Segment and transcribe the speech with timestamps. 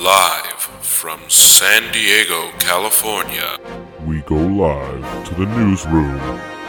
[0.00, 3.58] Live from San Diego, California.
[4.06, 6.20] We go live to the newsroom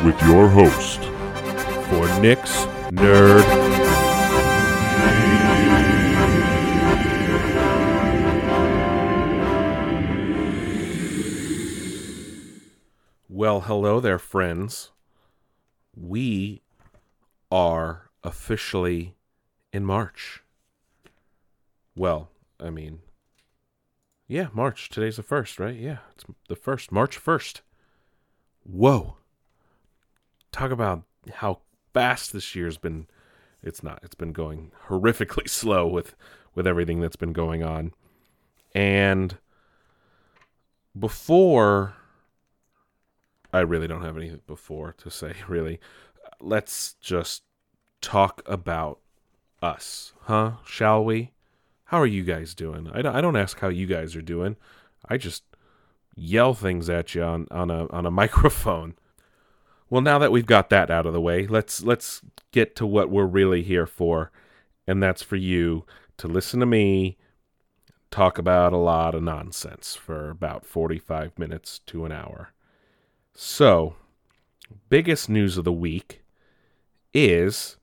[0.04, 1.00] with your host,
[1.90, 3.46] for Nick's Nerd.
[13.30, 14.90] Well, hello there, friends.
[15.96, 16.64] We
[17.52, 19.14] are officially
[19.72, 20.42] in March.
[21.96, 23.02] Well, I mean,
[24.30, 24.90] yeah, March.
[24.90, 25.76] Today's the first, right?
[25.76, 27.62] Yeah, it's the first, March 1st.
[28.64, 29.18] Whoa.
[30.52, 31.62] Talk about how
[31.94, 33.08] fast this year's been.
[33.64, 34.00] It's not.
[34.04, 36.16] It's been going horrifically slow with
[36.54, 37.92] with everything that's been going on.
[38.76, 39.38] And
[40.98, 41.96] before
[43.52, 45.80] I really don't have anything before to say, really.
[46.40, 47.44] Let's just
[48.00, 49.00] talk about
[49.62, 50.54] us, huh?
[50.66, 51.32] Shall we?
[51.90, 52.88] How are you guys doing?
[52.94, 54.58] I don't, I don't ask how you guys are doing.
[55.08, 55.44] I just
[56.16, 58.94] yell things at you on, on a on a microphone.
[59.90, 63.10] Well, now that we've got that out of the way, let's let's get to what
[63.10, 64.32] we're really here for,
[64.86, 65.84] and that's for you
[66.18, 67.18] to listen to me
[68.12, 72.54] talk about a lot of nonsense for about 45 minutes to an hour.
[73.34, 73.96] So,
[74.90, 76.22] biggest news of the week
[77.16, 77.78] is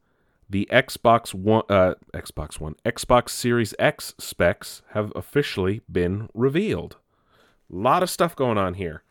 [0.48, 6.96] the Xbox One, uh, Xbox One, Xbox Series X specs have officially been revealed.
[7.72, 9.02] A lot of stuff going on here.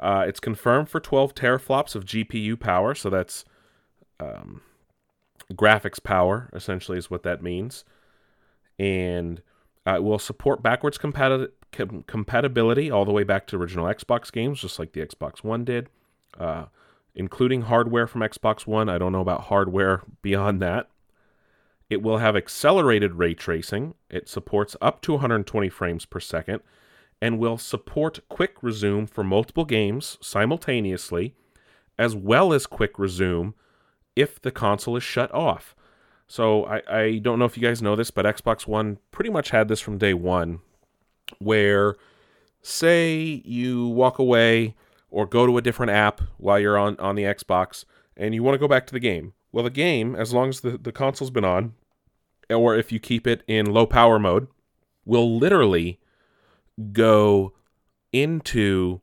[0.00, 3.44] Uh, it's confirmed for 12 teraflops of GPU power, so that's
[4.18, 4.62] um,
[5.52, 7.84] graphics power, essentially, is what that means.
[8.78, 9.42] And
[9.86, 14.32] uh, it will support backwards compati- com- compatibility all the way back to original Xbox
[14.32, 15.88] games, just like the Xbox One did.
[16.38, 16.66] Uh,
[17.14, 18.88] including hardware from Xbox One.
[18.88, 20.88] I don't know about hardware beyond that.
[21.90, 23.94] It will have accelerated ray tracing.
[24.08, 26.60] It supports up to 120 frames per second
[27.20, 31.34] and will support quick resume for multiple games simultaneously,
[31.98, 33.54] as well as quick resume
[34.16, 35.76] if the console is shut off.
[36.26, 39.50] So I, I don't know if you guys know this, but Xbox One pretty much
[39.50, 40.60] had this from day one,
[41.38, 41.94] where
[42.62, 44.74] say you walk away
[45.12, 47.84] or go to a different app while you're on, on the Xbox
[48.16, 49.34] and you want to go back to the game.
[49.52, 51.74] Well, the game, as long as the, the console's been on,
[52.50, 54.48] or if you keep it in low power mode,
[55.04, 56.00] will literally
[56.92, 57.52] go
[58.12, 59.00] into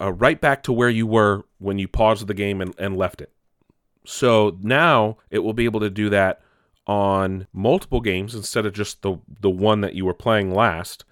[0.00, 3.20] uh, right back to where you were when you paused the game and, and left
[3.20, 3.32] it.
[4.04, 6.42] So now it will be able to do that
[6.86, 11.04] on multiple games instead of just the the one that you were playing last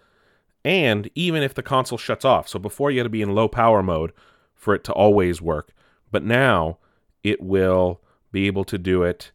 [0.64, 2.48] and even if the console shuts off.
[2.48, 4.12] So before you had to be in low power mode
[4.54, 5.72] for it to always work,
[6.10, 6.78] but now
[7.22, 8.00] it will
[8.32, 9.32] be able to do it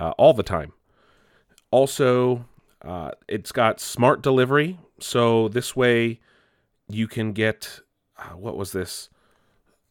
[0.00, 0.72] uh, all the time.
[1.70, 2.46] Also,
[2.82, 6.20] uh, it's got smart delivery, so this way
[6.88, 7.80] you can get
[8.18, 9.08] uh, what was this?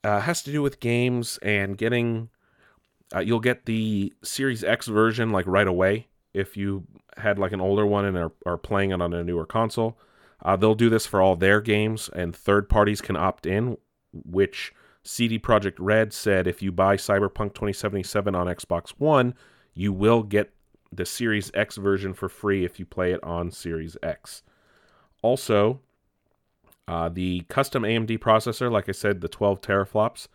[0.03, 2.29] Uh, has to do with games and getting.
[3.16, 6.84] Uh, you'll get the Series X version like right away if you
[7.16, 9.97] had like an older one and are, are playing it on a newer console.
[10.43, 13.77] Uh, they'll do this for all their games, and third parties can opt in,
[14.11, 19.33] which CD Projekt Red said if you buy Cyberpunk 2077 on Xbox One,
[19.73, 20.53] you will get
[20.91, 24.43] the Series X version for free if you play it on Series X.
[25.21, 25.79] Also,
[26.87, 30.27] uh, the custom AMD processor, like I said, the 12 teraflops,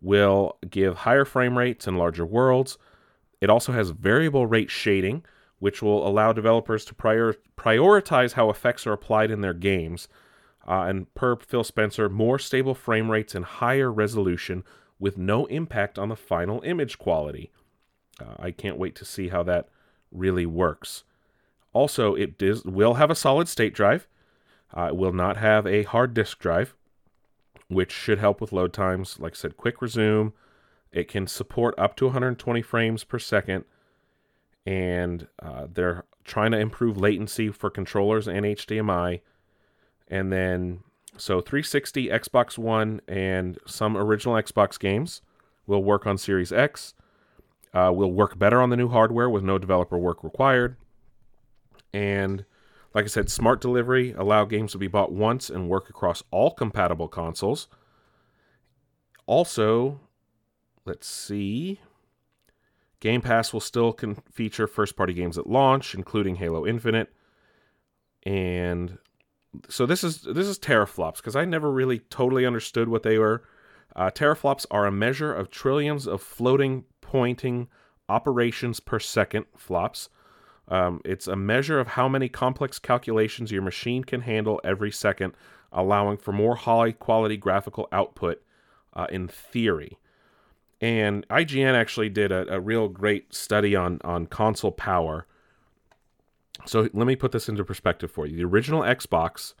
[0.00, 2.78] will give higher frame rates and larger worlds.
[3.40, 5.24] It also has variable rate shading,
[5.60, 10.08] which will allow developers to prior- prioritize how effects are applied in their games.
[10.66, 14.64] Uh, and per Phil Spencer, more stable frame rates and higher resolution
[14.98, 17.50] with no impact on the final image quality.
[18.20, 19.68] Uh, I can't wait to see how that
[20.10, 21.04] really works.
[21.72, 24.08] Also, it does, will have a solid state drive.
[24.76, 26.74] Uh, it will not have a hard disk drive,
[27.68, 29.18] which should help with load times.
[29.18, 30.32] Like I said, quick resume.
[30.92, 33.64] It can support up to 120 frames per second
[34.66, 39.20] and uh, they're trying to improve latency for controllers and HDMI.
[40.08, 40.80] And then,
[41.16, 45.22] so 360, Xbox One, and some original Xbox games
[45.66, 46.94] will work on Series X.
[47.72, 50.76] Uh, will work better on the new hardware with no developer work required.
[51.92, 52.44] And
[52.94, 56.50] like I said, smart delivery allow games to be bought once and work across all
[56.50, 57.68] compatible consoles.
[59.26, 60.00] Also,
[60.84, 61.78] let's see.
[63.00, 63.96] Game Pass will still
[64.30, 67.12] feature first party games at launch, including Halo Infinite.
[68.24, 68.98] And
[69.68, 73.42] so this is this is teraflops because I never really totally understood what they were.
[73.96, 77.68] Uh, teraflops are a measure of trillions of floating pointing
[78.08, 80.08] operations per second flops.
[80.68, 85.34] Um, it's a measure of how many complex calculations your machine can handle every second,
[85.72, 88.42] allowing for more high quality graphical output
[88.94, 89.98] uh, in theory.
[90.80, 95.26] And IGN actually did a, a real great study on, on console power.
[96.64, 98.36] So let me put this into perspective for you.
[98.36, 99.54] The original Xbox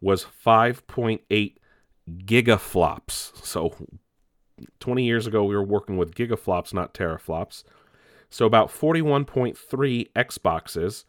[0.00, 1.54] was 5.8
[2.24, 3.44] gigaflops.
[3.44, 3.74] So
[4.80, 7.64] 20 years ago, we were working with gigaflops, not teraflops.
[8.28, 11.04] So about 41.3 Xboxes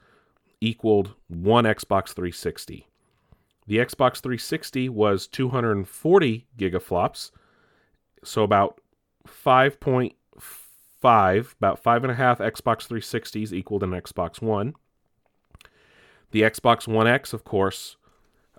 [0.62, 2.88] equaled one Xbox 360.
[3.68, 7.31] The Xbox 360 was 240 gigaflops,
[8.24, 8.80] so about
[9.27, 14.74] 5.5, about five and a half Xbox 360s equaled an Xbox One.
[16.31, 17.97] The Xbox One X, of course,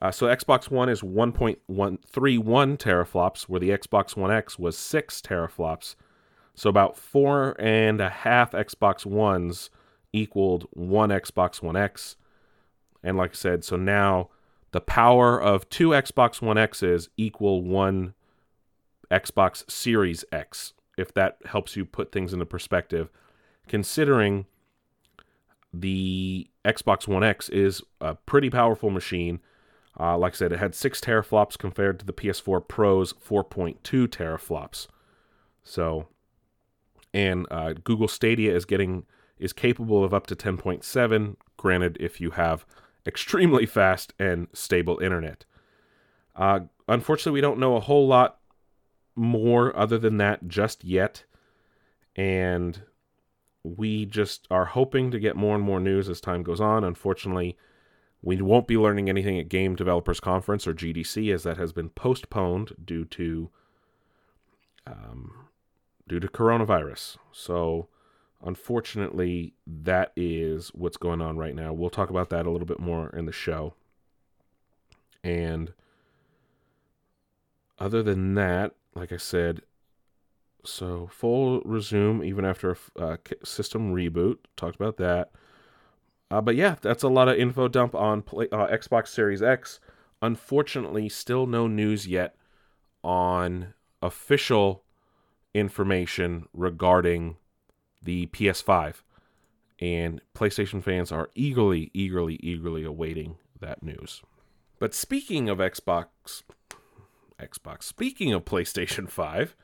[0.00, 5.96] uh, so Xbox One is 1.131 teraflops, where the Xbox One X was 6 teraflops.
[6.54, 9.70] So about four and a half Xbox Ones
[10.12, 12.16] equaled one Xbox One X.
[13.02, 14.30] And like I said, so now
[14.72, 18.14] the power of two Xbox One X's equal one
[19.10, 23.08] Xbox Series X, if that helps you put things into perspective,
[23.66, 24.46] considering
[25.72, 29.40] the Xbox One X is a pretty powerful machine.
[29.98, 34.86] Uh, like I said, it had six teraflops compared to the PS4 Pro's 4.2 teraflops.
[35.62, 36.08] So,
[37.12, 39.04] and uh, Google Stadia is getting
[39.38, 41.36] is capable of up to 10.7.
[41.56, 42.66] Granted, if you have
[43.06, 45.44] extremely fast and stable internet.
[46.34, 48.37] Uh, unfortunately, we don't know a whole lot
[49.18, 51.24] more other than that just yet,
[52.16, 52.82] and
[53.64, 56.84] we just are hoping to get more and more news as time goes on.
[56.84, 57.56] Unfortunately,
[58.22, 61.90] we won't be learning anything at Game Developers Conference or GDC as that has been
[61.90, 63.50] postponed due to
[64.86, 65.48] um,
[66.08, 67.18] due to coronavirus.
[67.32, 67.88] So,
[68.42, 71.72] unfortunately, that is what's going on right now.
[71.72, 73.74] We'll talk about that a little bit more in the show.
[75.22, 75.72] And
[77.78, 79.62] other than that, like I said,
[80.64, 84.38] so full resume even after a uh, system reboot.
[84.56, 85.30] Talked about that.
[86.30, 89.80] Uh, but yeah, that's a lot of info dump on play, uh, Xbox Series X.
[90.20, 92.34] Unfortunately, still no news yet
[93.02, 93.72] on
[94.02, 94.84] official
[95.54, 97.36] information regarding
[98.02, 99.02] the PS5.
[99.80, 104.22] And PlayStation fans are eagerly, eagerly, eagerly awaiting that news.
[104.78, 106.42] But speaking of Xbox,
[107.40, 109.56] Xbox, speaking of PlayStation 5,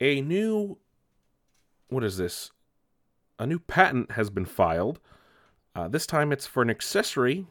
[0.00, 0.78] a new,
[1.88, 2.50] what is this?
[3.38, 5.00] A new patent has been filed
[5.74, 7.46] uh, this time it's for an accessory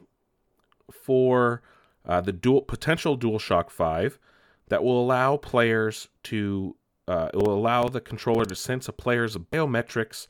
[0.90, 1.62] for
[2.06, 4.18] uh, the dual potential DualShock 5
[4.68, 6.76] that will allow players to
[7.08, 10.28] uh, it will allow the controller to sense a player's biometrics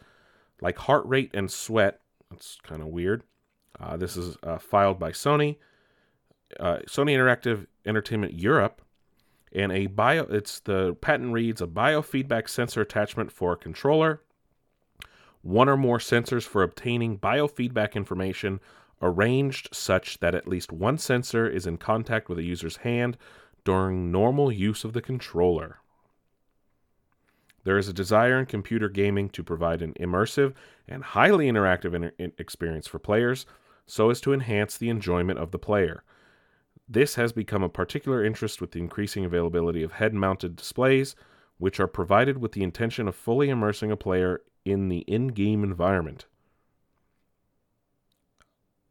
[0.62, 2.00] like heart rate and sweat.
[2.30, 3.22] That's kind of weird.
[3.78, 5.56] Uh, this is uh, filed by Sony,
[6.58, 8.80] uh, Sony Interactive Entertainment Europe,
[9.52, 10.24] and a bio.
[10.24, 14.22] It's the patent reads a biofeedback sensor attachment for a controller
[15.42, 18.60] one or more sensors for obtaining biofeedback information
[19.00, 23.16] arranged such that at least one sensor is in contact with a user's hand
[23.64, 25.78] during normal use of the controller.
[27.64, 30.54] There is a desire in computer gaming to provide an immersive
[30.88, 33.46] and highly interactive inter- experience for players
[33.86, 36.02] so as to enhance the enjoyment of the player.
[36.92, 41.14] This has become a particular interest with the increasing availability of head mounted displays,
[41.56, 45.62] which are provided with the intention of fully immersing a player in the in game
[45.62, 46.26] environment.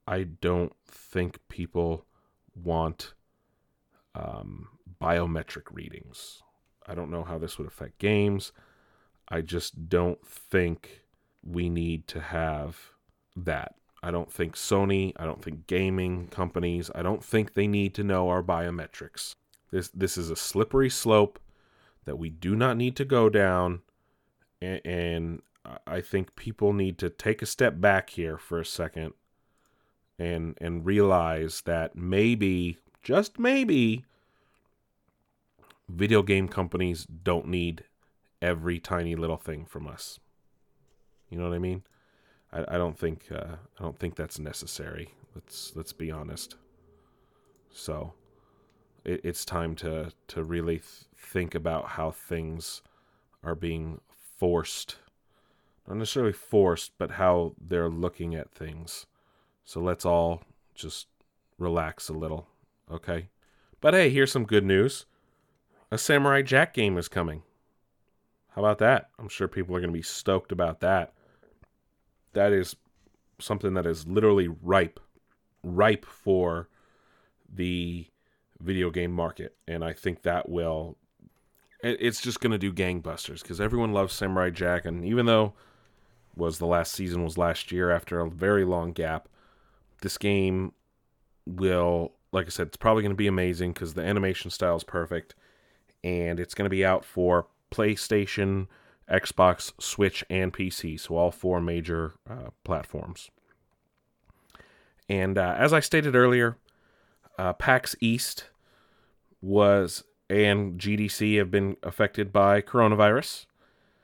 [0.07, 2.05] I don't think people
[2.55, 3.15] want
[4.15, 4.69] um,
[5.01, 6.41] biometric readings.
[6.87, 8.53] I don't know how this would affect games.
[9.27, 11.01] I just don't think
[11.43, 12.91] we need to have
[13.35, 13.75] that.
[14.01, 18.03] I don't think Sony, I don't think gaming companies, I don't think they need to
[18.03, 19.35] know our biometrics.
[19.71, 21.39] This this is a slippery slope
[22.05, 23.81] that we do not need to go down
[24.61, 25.41] and, and
[25.85, 29.13] I think people need to take a step back here for a second
[30.17, 34.05] and and realize that maybe just maybe
[35.87, 37.83] video game companies don't need
[38.41, 40.19] every tiny little thing from us.
[41.29, 41.83] You know what I mean?
[42.51, 45.13] I, I don't think uh, I don't think that's necessary.
[45.35, 46.55] Let's let's be honest.
[47.71, 48.13] So
[49.05, 52.81] it, it's time to to really th- think about how things
[53.43, 54.01] are being
[54.37, 54.97] forced
[55.89, 59.07] not necessarily forced, but how they're looking at things.
[59.65, 60.43] So let's all
[60.75, 61.07] just
[61.57, 62.47] relax a little,
[62.91, 63.29] okay?
[63.81, 65.07] But hey, here's some good news.
[65.89, 67.41] A Samurai Jack game is coming.
[68.49, 69.09] How about that?
[69.17, 71.13] I'm sure people are going to be stoked about that.
[72.33, 72.75] That is
[73.39, 74.99] something that is literally ripe,
[75.63, 76.69] ripe for
[77.51, 78.07] the
[78.61, 80.97] video game market, and I think that will,
[81.81, 85.53] it's just going to do gangbusters because everyone loves Samurai Jack, and even though
[86.35, 89.27] was the last season was last year after a very long gap,
[90.01, 90.73] this game
[91.45, 94.83] will, like I said, it's probably going to be amazing because the animation style is
[94.83, 95.35] perfect,
[96.03, 98.67] and it's going to be out for PlayStation,
[99.09, 103.29] Xbox, Switch, and PC, so all four major uh, platforms.
[105.07, 106.57] And uh, as I stated earlier,
[107.37, 108.45] uh, PAX East
[109.41, 113.47] was and GDC have been affected by coronavirus.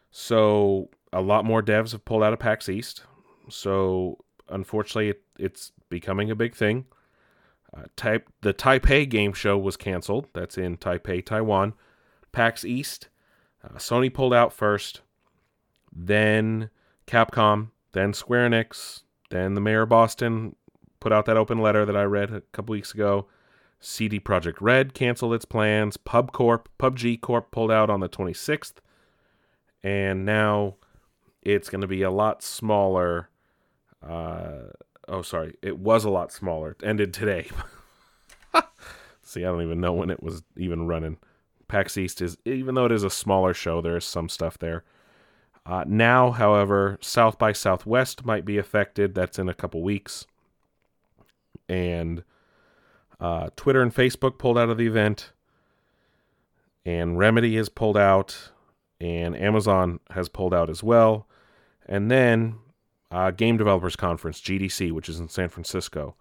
[0.09, 3.03] So a lot more devs have pulled out of PAX East.
[3.49, 4.17] So
[4.49, 6.85] unfortunately, it, it's becoming a big thing.
[7.75, 10.27] Uh, type the Taipei game show was canceled.
[10.33, 11.73] That's in Taipei, Taiwan.
[12.31, 13.09] PAX East,
[13.65, 15.01] uh, Sony pulled out first,
[15.91, 16.69] then
[17.07, 20.55] Capcom, then Square Enix, then the mayor of Boston
[20.99, 23.27] put out that open letter that I read a couple weeks ago.
[23.79, 25.97] CD Projekt Red canceled its plans.
[25.97, 28.75] PubCorp, PUBG Corp pulled out on the 26th,
[29.83, 30.75] and now
[31.43, 33.29] it's going to be a lot smaller.
[34.01, 34.71] Uh,
[35.07, 36.71] oh, sorry, it was a lot smaller.
[36.71, 37.49] It ended today.
[39.21, 41.17] See, I don't even know when it was even running.
[41.67, 44.83] PAX East is, even though it is a smaller show, there is some stuff there.
[45.65, 49.15] Uh, now, however, South by Southwest might be affected.
[49.15, 50.27] That's in a couple weeks.
[51.67, 52.23] And
[53.19, 55.31] uh, Twitter and Facebook pulled out of the event.
[56.85, 58.51] And Remedy has pulled out.
[59.01, 61.27] And Amazon has pulled out as well.
[61.87, 62.57] And then
[63.11, 66.15] uh, Game Developers Conference, GDC, which is in San Francisco.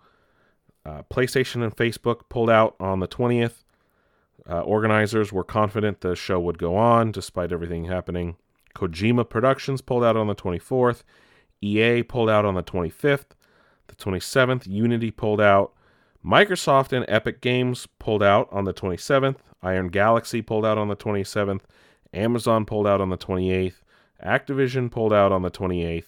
[0.87, 3.64] Uh, PlayStation and Facebook pulled out on the 20th.
[4.49, 8.37] Uh, organizers were confident the show would go on despite everything happening.
[8.75, 11.03] Kojima Productions pulled out on the 24th.
[11.63, 13.31] EA pulled out on the 25th.
[13.87, 15.73] The 27th, Unity pulled out.
[16.25, 19.37] Microsoft and Epic Games pulled out on the 27th.
[19.63, 21.63] Iron Galaxy pulled out on the 27th.
[22.13, 23.81] Amazon pulled out on the 28th.
[24.25, 26.07] Activision pulled out on the 28th.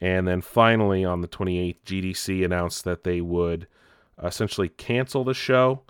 [0.00, 3.66] And then finally, on the 28th, GDC announced that they would
[4.22, 5.82] essentially cancel the show.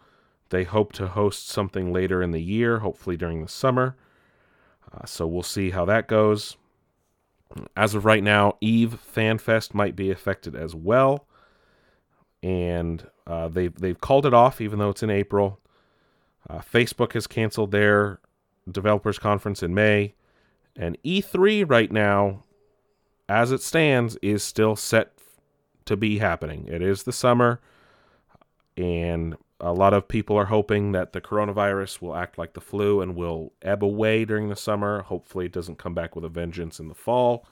[0.50, 3.96] They hope to host something later in the year, hopefully during the summer.
[4.92, 6.56] Uh, so we'll see how that goes.
[7.76, 11.26] As of right now, Eve FanFest might be affected as well,
[12.42, 15.60] and uh, they've they've called it off, even though it's in April.
[16.48, 18.20] Uh, Facebook has canceled their
[18.70, 20.14] developers conference in May,
[20.74, 22.44] and E3 right now,
[23.28, 25.12] as it stands, is still set
[25.86, 26.66] to be happening.
[26.68, 27.60] It is the summer,
[28.76, 33.00] and a lot of people are hoping that the coronavirus will act like the flu
[33.00, 35.02] and will ebb away during the summer.
[35.02, 37.46] Hopefully, it doesn't come back with a vengeance in the fall,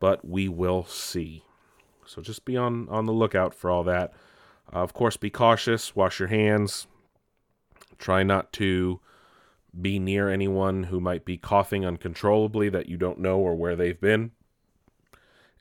[0.00, 1.44] but we will see.
[2.06, 4.12] So just be on, on the lookout for all that.
[4.72, 6.86] Uh, of course, be cautious, wash your hands,
[7.98, 9.00] try not to
[9.78, 14.00] be near anyone who might be coughing uncontrollably that you don't know or where they've
[14.00, 14.30] been.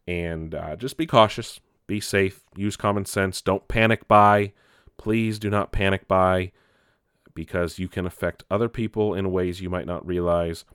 [0.08, 4.54] And uh, just be cautious, be safe, use common sense, don't panic buy
[4.98, 6.52] please do not panic buy
[7.34, 10.66] because you can affect other people in ways you might not realize.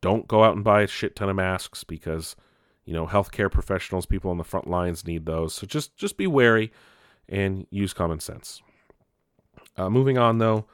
[0.00, 2.36] Don't go out and buy a shit ton of masks because
[2.84, 5.54] you know healthcare professionals, people on the front lines need those.
[5.54, 6.72] So just just be wary
[7.28, 8.62] and use common sense.
[9.76, 10.66] Uh, moving on though,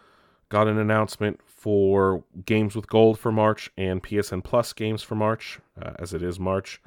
[0.48, 5.60] got an announcement for Games with Gold for March and PSN Plus games for March,
[5.80, 6.80] uh, as it is March.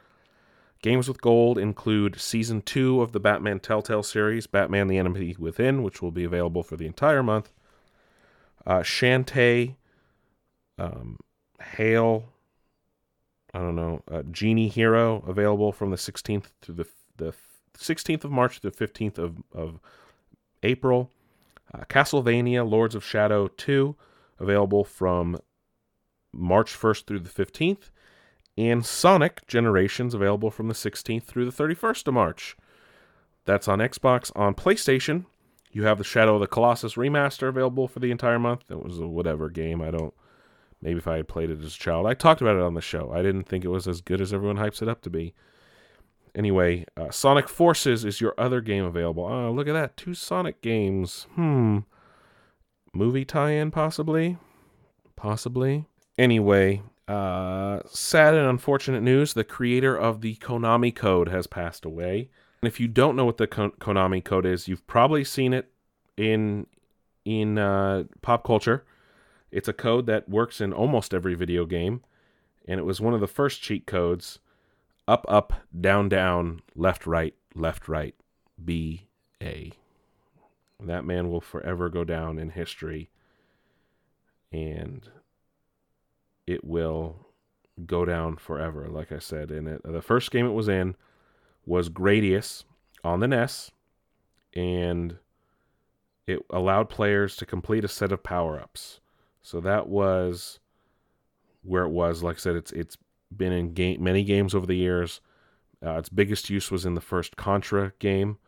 [0.81, 5.83] Games with Gold include Season 2 of the Batman Telltale series, Batman the Enemy Within,
[5.83, 7.51] which will be available for the entire month.
[8.65, 9.75] Uh, Shantae,
[10.77, 11.17] um,
[11.61, 12.29] Hail,
[13.53, 17.33] I don't know, uh, Genie Hero, available from the 16th to the, the
[17.77, 19.79] 16th of March to the 15th of, of
[20.63, 21.11] April.
[21.73, 23.97] Uh, Castlevania Lords of Shadow 2,
[24.39, 25.39] available from
[26.31, 27.89] March 1st through the 15th
[28.59, 32.57] and Sonic Generations available from the 16th through the 31st of March.
[33.45, 34.31] That's on Xbox.
[34.35, 35.25] On PlayStation,
[35.71, 38.63] you have the Shadow of the Colossus remaster available for the entire month.
[38.69, 39.81] It was a whatever game.
[39.81, 40.13] I don't.
[40.81, 42.81] Maybe if I had played it as a child, I talked about it on the
[42.81, 43.11] show.
[43.13, 45.33] I didn't think it was as good as everyone hypes it up to be.
[46.35, 49.25] Anyway, uh, Sonic Forces is your other game available.
[49.25, 49.97] Oh, look at that.
[49.97, 51.27] Two Sonic games.
[51.35, 51.79] Hmm.
[52.93, 54.37] Movie tie in, possibly?
[55.15, 55.85] Possibly.
[56.17, 62.29] Anyway, uh, sad and unfortunate news the creator of the Konami code has passed away.
[62.61, 65.71] And if you don't know what the Kon- Konami code is, you've probably seen it
[66.17, 66.67] in
[67.25, 68.85] in uh, pop culture.
[69.51, 72.03] It's a code that works in almost every video game,
[72.67, 74.37] and it was one of the first cheat codes
[75.07, 78.13] up, up, down, down, left, right, left, right,
[78.63, 79.07] B,
[79.41, 79.71] A.
[80.79, 83.09] That man will forever go down in history.
[84.51, 85.09] And
[86.49, 87.15] it will
[87.85, 89.51] go down forever, like I said.
[89.51, 90.95] in it, the first game it was in
[91.63, 92.63] was Gradius
[93.03, 93.69] on the NES.
[94.55, 95.17] And
[96.25, 98.99] it allowed players to complete a set of power ups.
[99.43, 100.59] So that was
[101.61, 102.23] where it was.
[102.23, 102.97] Like I said, it's it's
[103.35, 105.21] been in game, many games over the years.
[105.85, 108.39] Uh, its biggest use was in the first Contra game,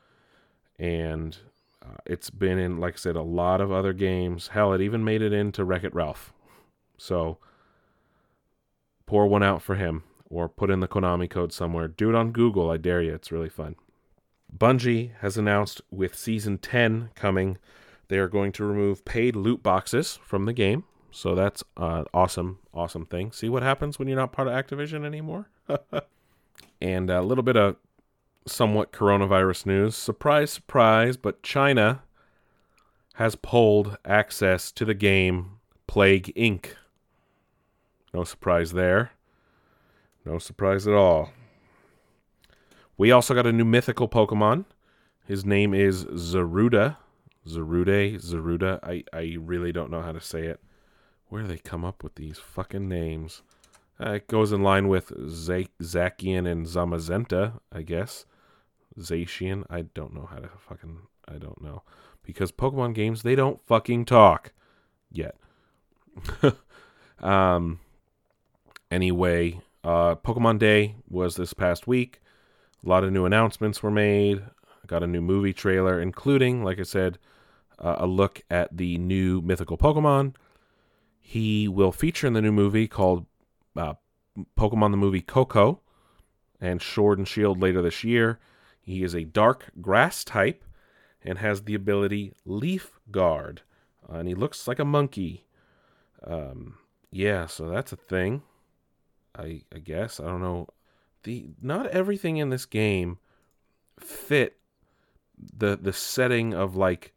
[0.80, 1.38] and
[1.86, 4.50] uh, it's been in, like I said, a lot of other games.
[4.50, 6.34] Hell, it even made it into Wreck It Ralph.
[6.98, 7.38] So
[9.12, 11.90] pour one out for him, or put in the Konami code somewhere.
[11.90, 12.72] Do it on Google.
[12.72, 13.14] I dare you.
[13.14, 13.76] It's really fun.
[14.58, 17.58] Bungie has announced with Season 10 coming,
[18.08, 20.86] they are going to remove paid loot boxes from the game.
[21.12, 23.34] So that's an awesome, awesome thing.
[23.34, 25.50] See what happens when you're not part of Activision anymore?
[26.82, 27.76] and a little bit of
[28.48, 29.94] somewhat coronavirus news.
[29.94, 32.04] Surprise, surprise, but China
[33.16, 36.76] has pulled access to the game Plague Inc.
[38.14, 39.12] No surprise there.
[40.26, 41.32] No surprise at all.
[42.98, 44.66] We also got a new mythical Pokemon.
[45.26, 46.98] His name is Zaruda.
[47.48, 48.80] Zarude, Zaruda.
[48.84, 50.60] I, I really don't know how to say it.
[51.30, 53.42] Where do they come up with these fucking names?
[54.00, 58.26] Uh, it goes in line with Z- Zacian and Zamazenta, I guess.
[59.00, 59.64] Zacian.
[59.70, 61.00] I don't know how to fucking.
[61.28, 61.84] I don't know.
[62.24, 64.52] Because Pokemon games, they don't fucking talk.
[65.12, 65.36] Yet.
[67.20, 67.80] um.
[68.92, 72.22] Anyway, uh, Pokemon Day was this past week.
[72.86, 74.42] A lot of new announcements were made.
[74.42, 77.18] I got a new movie trailer, including, like I said,
[77.80, 80.36] uh, a look at the new mythical Pokemon.
[81.22, 83.26] He will feature in the new movie called
[83.78, 83.94] uh,
[84.58, 85.80] Pokemon the Movie Coco
[86.60, 88.40] and Sword and Shield later this year.
[88.82, 90.66] He is a dark grass type
[91.24, 93.62] and has the ability Leaf Guard.
[94.10, 95.46] Uh, and he looks like a monkey.
[96.26, 96.78] Um,
[97.10, 98.42] yeah, so that's a thing.
[99.38, 100.68] I I guess I don't know.
[101.24, 103.18] The not everything in this game
[104.00, 104.58] fit
[105.38, 107.14] the the setting of like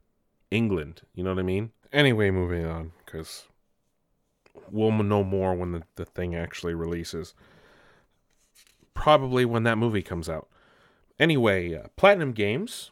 [0.51, 1.03] England.
[1.15, 1.71] You know what I mean?
[1.93, 3.45] Anyway, moving on because
[4.71, 7.35] we'll know more when the, the thing actually releases.
[8.95, 10.49] Probably when that movie comes out.
[11.19, 12.91] Anyway, uh, Platinum Games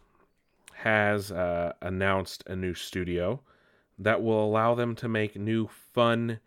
[0.75, 3.41] has uh, announced a new studio
[3.99, 6.41] that will allow them to make new fun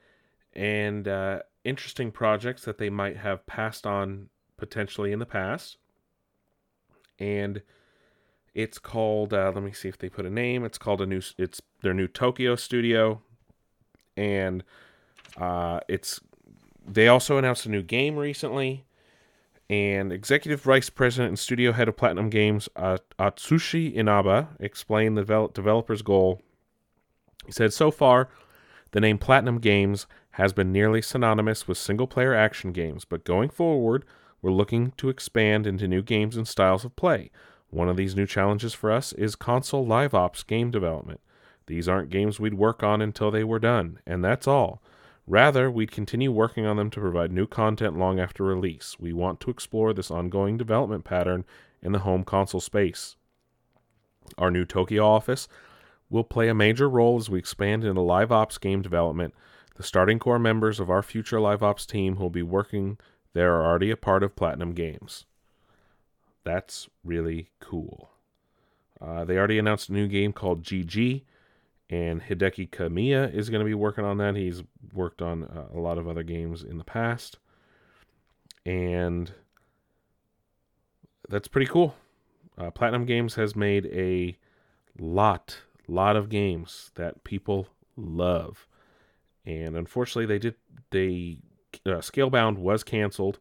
[0.53, 5.77] and uh, interesting projects that they might have passed on potentially in the past.
[7.19, 7.61] And
[8.55, 9.33] it's called.
[9.33, 10.63] Uh, let me see if they put a name.
[10.63, 11.21] It's called a new.
[11.37, 13.21] It's their new Tokyo studio,
[14.15, 14.63] and
[15.37, 16.21] uh, it's.
[16.87, 18.85] They also announced a new game recently,
[19.69, 25.21] and executive vice president and studio head of Platinum Games, uh, Atsushi Inaba, explained the
[25.21, 26.41] develop- developer's goal.
[27.45, 28.29] He said, "So far,
[28.91, 34.05] the name Platinum Games has been nearly synonymous with single-player action games, but going forward."
[34.41, 37.31] We're looking to expand into new games and styles of play.
[37.71, 41.19] One of these new challenges for us is console live ops game development.
[41.65, 44.83] These aren't games we'd work on until they were done, and that's all.
[45.25, 48.97] Rather, we'd continue working on them to provide new content long after release.
[48.99, 51.43] We want to explore this ongoing development pattern
[51.81, 53.15] in the home console space.
[54.37, 55.47] Our new Tokyo office
[56.07, 59.33] will play a major role as we expand into live ops game development.
[59.75, 62.97] The starting core members of our future live ops team who will be working
[63.33, 65.25] there are already a part of Platinum Games.
[66.45, 68.09] That's really cool.
[69.01, 71.23] Uh, they already announced a new game called GG,
[71.89, 74.37] and Hideki Kamiya is going to be working on that.
[74.37, 77.37] He's worked on uh, a lot of other games in the past,
[78.65, 79.33] and
[81.27, 81.95] that's pretty cool.
[82.57, 84.37] Uh, Platinum Games has made a
[84.97, 85.57] lot,
[85.89, 88.65] lot of games that people love,
[89.45, 90.55] and unfortunately, they did
[90.91, 91.39] they
[91.85, 93.39] uh, Scalebound was canceled,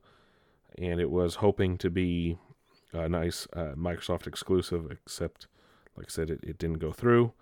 [0.79, 2.39] and it was hoping to be
[2.93, 5.47] a nice uh, Microsoft exclusive, except,
[5.97, 7.33] like I said, it, it didn't go through.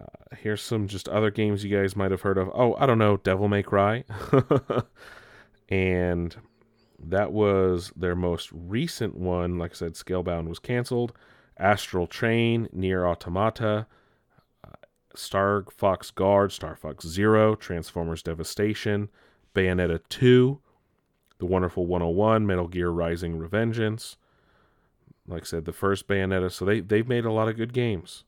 [0.00, 2.50] Uh, here's some just other games you guys might have heard of.
[2.52, 4.04] Oh, I don't know, Devil May Cry.
[5.68, 6.36] and
[6.98, 9.58] that was their most recent one.
[9.58, 11.12] Like I said, Scalebound was canceled.
[11.56, 13.86] Astral Chain, NieR Automata,
[15.14, 19.08] Star Fox Guard, Star Fox Zero, Transformers Devastation,
[19.54, 20.60] Bayonetta 2,
[21.38, 24.16] The Wonderful 101, Metal Gear Rising Revengeance.
[25.26, 26.50] Like I said, the first Bayonetta.
[26.50, 28.24] So they, they've made a lot of good games.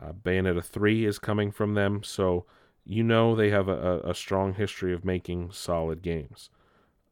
[0.00, 2.02] Uh, Bayonetta 3 is coming from them.
[2.02, 2.46] So
[2.84, 6.50] you know they have a, a strong history of making solid games.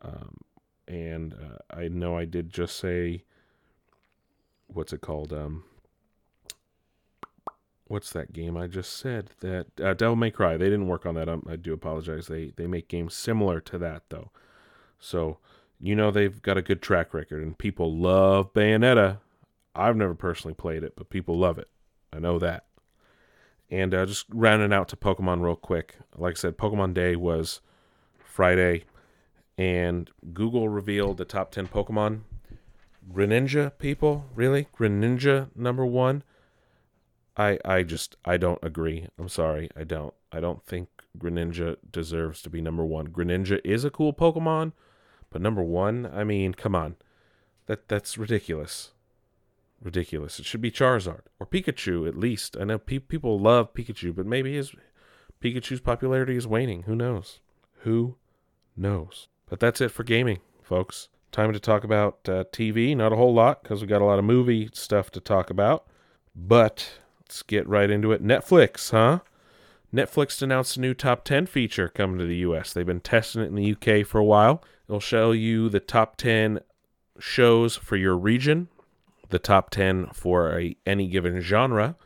[0.02, 0.38] Um,
[0.86, 3.24] and uh, I know I did just say,
[4.66, 5.32] what's it called?
[5.32, 5.64] Um,
[7.86, 9.30] what's that game I just said?
[9.40, 10.56] That uh, Devil May Cry.
[10.56, 11.28] They didn't work on that.
[11.28, 12.26] Um, I do apologize.
[12.26, 14.30] They they make games similar to that though,
[14.98, 15.38] so
[15.80, 19.18] you know they've got a good track record, and people love Bayonetta.
[19.74, 21.68] I've never personally played it, but people love it.
[22.12, 22.66] I know that.
[23.70, 25.96] And uh, just rounding out to Pokemon real quick.
[26.16, 27.60] Like I said, Pokemon Day was
[28.18, 28.84] Friday,
[29.58, 32.20] and Google revealed the top 10 Pokemon.
[33.12, 34.26] Greninja, people?
[34.34, 34.68] Really?
[34.78, 36.22] Greninja number one?
[37.36, 39.08] I I just I don't agree.
[39.18, 40.14] I'm sorry, I don't.
[40.32, 43.08] I don't think Greninja deserves to be number one.
[43.08, 44.72] Greninja is a cool Pokemon,
[45.30, 46.96] but number one, I mean, come on,
[47.66, 48.92] that that's ridiculous,
[49.82, 50.38] ridiculous.
[50.38, 52.56] It should be Charizard or Pikachu at least.
[52.60, 54.72] I know pe- people love Pikachu, but maybe his
[55.40, 56.82] Pikachu's popularity is waning.
[56.82, 57.40] Who knows?
[57.80, 58.16] Who
[58.76, 59.28] knows?
[59.48, 61.08] But that's it for gaming, folks.
[61.32, 62.96] Time to talk about uh, TV.
[62.96, 65.84] Not a whole lot because we got a lot of movie stuff to talk about,
[66.34, 66.88] but
[67.26, 68.22] let's get right into it.
[68.22, 69.20] Netflix, huh?
[69.92, 72.72] Netflix announced a new top 10 feature coming to the US.
[72.72, 74.62] They've been testing it in the UK for a while.
[74.88, 76.60] It'll show you the top 10
[77.18, 78.68] shows for your region,
[79.30, 81.96] the top 10 for a, any given genre,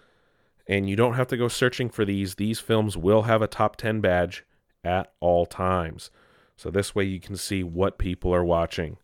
[0.67, 2.35] and you don't have to go searching for these.
[2.35, 4.45] These films will have a top 10 badge
[4.85, 6.11] at all times.
[6.57, 8.99] So this way you can see what people are watching.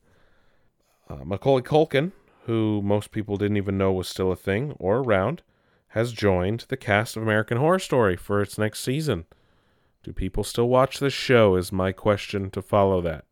[1.09, 2.13] Uh, Macaulay Culkin,
[2.45, 5.43] who most people didn't even know was still a thing or around,
[5.95, 9.27] has joined the cast of American Horror Story for its next season.
[10.03, 11.55] Do people still watch this show?
[11.55, 13.25] Is my question to follow that.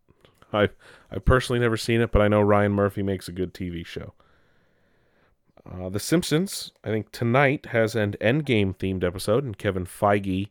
[0.53, 0.75] I've,
[1.11, 4.15] I've personally never seen it, but I know Ryan Murphy makes a good TV show.
[5.69, 10.49] Uh, the Simpsons, I think tonight, has an Endgame themed episode, and Kevin Feige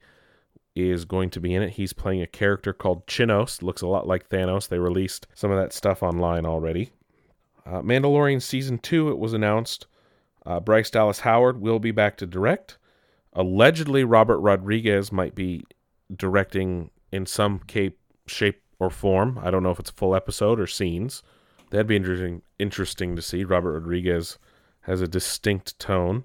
[0.75, 1.71] is going to be in it.
[1.71, 3.61] He's playing a character called Chinos.
[3.61, 4.67] Looks a lot like Thanos.
[4.67, 6.91] They released some of that stuff online already.
[7.65, 9.87] Uh, Mandalorian Season 2, it was announced,
[10.45, 12.77] uh, Bryce Dallas Howard will be back to direct.
[13.33, 15.63] Allegedly, Robert Rodriguez might be
[16.13, 19.39] directing in some cape, shape or form.
[19.41, 21.23] I don't know if it's a full episode or scenes.
[21.69, 22.41] That'd be interesting.
[22.59, 23.43] Interesting to see.
[23.43, 24.37] Robert Rodriguez
[24.81, 26.23] has a distinct tone,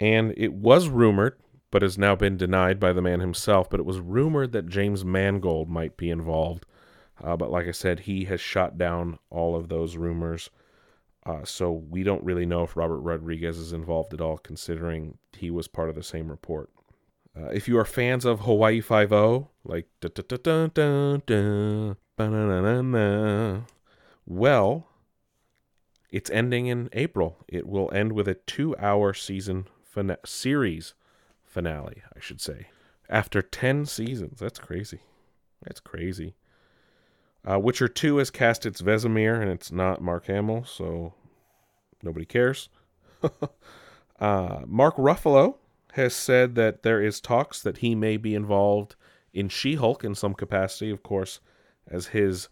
[0.00, 1.38] and it was rumored,
[1.70, 3.70] but has now been denied by the man himself.
[3.70, 6.66] But it was rumored that James Mangold might be involved.
[7.22, 10.50] Uh, but like I said, he has shot down all of those rumors.
[11.30, 15.48] Uh, so we don't really know if Robert Rodriguez is involved at all, considering he
[15.50, 16.70] was part of the same report.
[17.38, 21.94] Uh, if you are fans of Hawaii Five O, like da da da da da
[24.26, 24.86] well,
[26.10, 27.36] it's ending in April.
[27.46, 30.94] It will end with a two-hour season fina- series
[31.44, 32.70] finale, I should say,
[33.08, 34.40] after ten seasons.
[34.40, 35.02] That's crazy.
[35.62, 36.34] That's crazy.
[37.48, 41.14] Uh, Witcher 2 has cast its Vesemir, and it's not Mark Hamill, so
[42.02, 42.68] nobody cares.
[44.20, 45.56] uh, Mark Ruffalo
[45.92, 48.96] has said that there is talks that he may be involved
[49.32, 51.40] in She-Hulk in some capacity, of course,
[51.88, 52.48] as his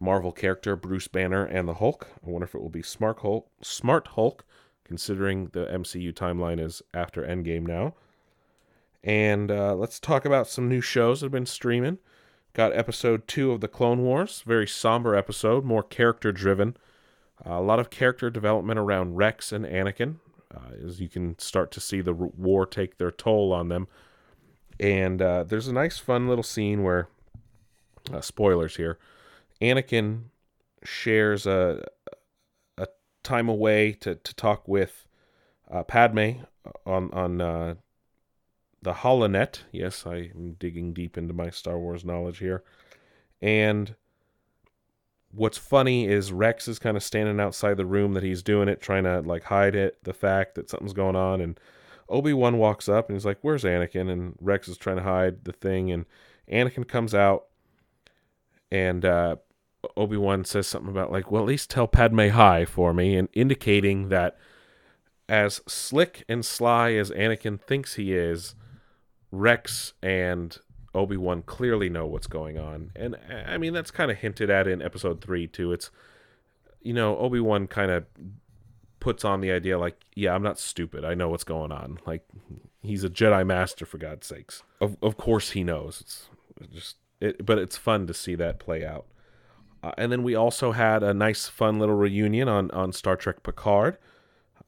[0.00, 2.08] Marvel character Bruce Banner and the Hulk.
[2.26, 4.44] I wonder if it will be Smart Hulk, Smart Hulk,
[4.84, 7.94] considering the MCU timeline is after Endgame now.
[9.02, 11.98] And uh, let's talk about some new shows that have been streaming.
[12.54, 16.76] Got episode two of the Clone Wars, very somber episode, more character driven.
[17.44, 20.16] A lot of character development around Rex and Anakin,
[20.54, 23.88] uh, as you can start to see the war take their toll on them.
[24.78, 27.08] And uh, there's a nice, fun little scene where,
[28.12, 28.98] uh, spoilers here,
[29.60, 30.24] Anakin
[30.82, 31.84] shares a
[32.76, 32.88] a
[33.22, 35.06] time away to, to talk with
[35.70, 36.42] uh, Padme
[36.84, 37.74] on on uh,
[38.82, 39.60] the Holonet.
[39.72, 42.62] Yes, I am digging deep into my Star Wars knowledge here.
[43.40, 43.94] And
[45.34, 48.80] what's funny is Rex is kind of standing outside the room that he's doing it,
[48.80, 51.40] trying to like hide it, the fact that something's going on.
[51.40, 51.58] And
[52.08, 55.44] Obi Wan walks up and he's like, "Where's Anakin?" And Rex is trying to hide
[55.44, 56.06] the thing, and
[56.50, 57.46] Anakin comes out,
[58.70, 59.36] and uh,
[59.96, 63.28] Obi Wan says something about like, "Well, at least tell Padme hi for me," and
[63.32, 64.36] indicating that
[65.28, 68.54] as slick and sly as Anakin thinks he is,
[69.30, 70.58] Rex and
[70.94, 74.66] Obi Wan clearly know what's going on, and I mean that's kind of hinted at
[74.66, 75.72] in Episode Three too.
[75.72, 75.90] It's
[76.80, 78.04] you know Obi Wan kind of
[79.00, 81.04] puts on the idea like, yeah, I'm not stupid.
[81.04, 81.98] I know what's going on.
[82.06, 82.24] Like
[82.82, 84.62] he's a Jedi Master for God's sakes.
[84.80, 86.00] Of of course he knows.
[86.00, 89.06] It's just it, but it's fun to see that play out.
[89.82, 93.42] Uh, and then we also had a nice, fun little reunion on on Star Trek
[93.42, 93.98] Picard.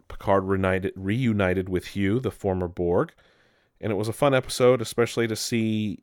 [0.08, 3.12] Picard reunited reunited with Hugh, the former Borg
[3.80, 6.00] and it was a fun episode, especially to see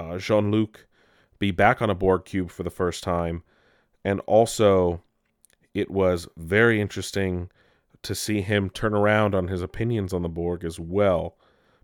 [0.00, 0.86] uh, Jean Luc
[1.38, 3.42] be back on a Borg cube for the first time,
[4.04, 5.02] And also,
[5.74, 7.50] it was very interesting
[8.02, 11.36] to see him turn around on his opinions on the Borg as well,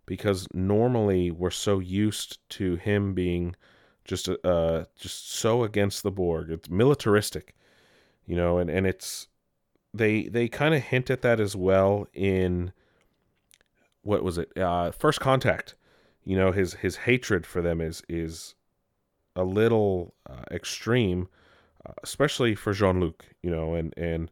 [0.06, 3.54] because normally we're so used to him being
[4.04, 6.50] just uh just so against the Borg.
[6.50, 7.54] It's militaristic,
[8.24, 9.26] you know, and and it's
[9.92, 12.72] they they kind of hint at that as well in
[14.02, 14.56] what was it?
[14.56, 15.74] Uh, First Contact.
[16.26, 18.54] You know, his his hatred for them is is
[19.34, 21.28] a little uh, extreme,
[21.86, 23.24] uh, especially for Jean Luc.
[23.42, 24.30] You know, and and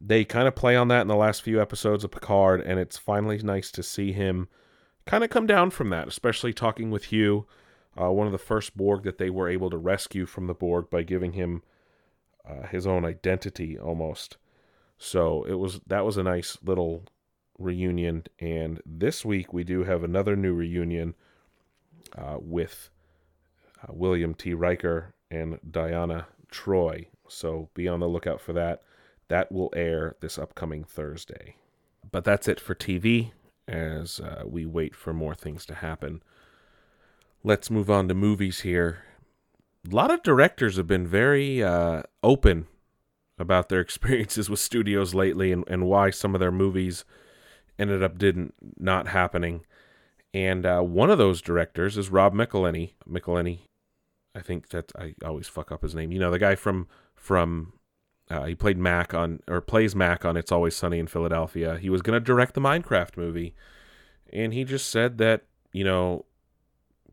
[0.00, 2.98] they kind of play on that in the last few episodes of Picard, and it's
[2.98, 4.48] finally nice to see him
[5.06, 7.46] kind of come down from that, especially talking with Hugh,
[8.00, 10.90] uh, one of the first Borg that they were able to rescue from the Borg
[10.90, 11.62] by giving him
[12.48, 14.36] uh, his own identity almost.
[14.98, 17.04] So it was that was a nice little
[17.58, 21.14] reunion, and this week we do have another new reunion
[22.16, 22.90] uh, with
[23.82, 24.54] uh, William T.
[24.54, 27.06] Riker and Deanna Troi.
[27.28, 28.82] So be on the lookout for that.
[29.28, 31.56] That will air this upcoming Thursday.
[32.10, 33.32] But that's it for TV
[33.66, 36.22] as uh, we wait for more things to happen.
[37.44, 39.04] Let's move on to movies here.
[39.90, 42.66] A lot of directors have been very uh, open
[43.38, 47.04] about their experiences with studios lately and, and why some of their movies
[47.78, 49.64] ended up didn't not happening.
[50.34, 52.92] And uh, one of those directors is Rob McElhenney.
[53.08, 53.60] McElhenney,
[54.34, 56.12] I think that I always fuck up his name.
[56.12, 57.72] You know, the guy from from
[58.30, 61.78] uh, he played Mac on or plays Mac on It's Always Sunny in Philadelphia.
[61.78, 63.54] He was going to direct the Minecraft movie,
[64.32, 66.26] and he just said that you know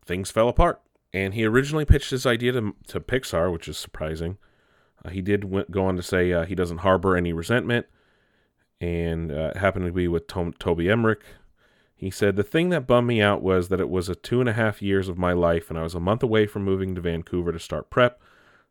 [0.04, 0.80] things fell apart.
[1.12, 4.36] And he originally pitched his idea to to Pixar, which is surprising.
[5.04, 7.86] Uh, he did w- go on to say uh, he doesn't harbor any resentment,
[8.80, 11.22] and uh, happened to be with Tom- Toby Emmerich.
[11.94, 14.48] He said the thing that bummed me out was that it was a two and
[14.48, 17.00] a half years of my life, and I was a month away from moving to
[17.00, 18.20] Vancouver to start prep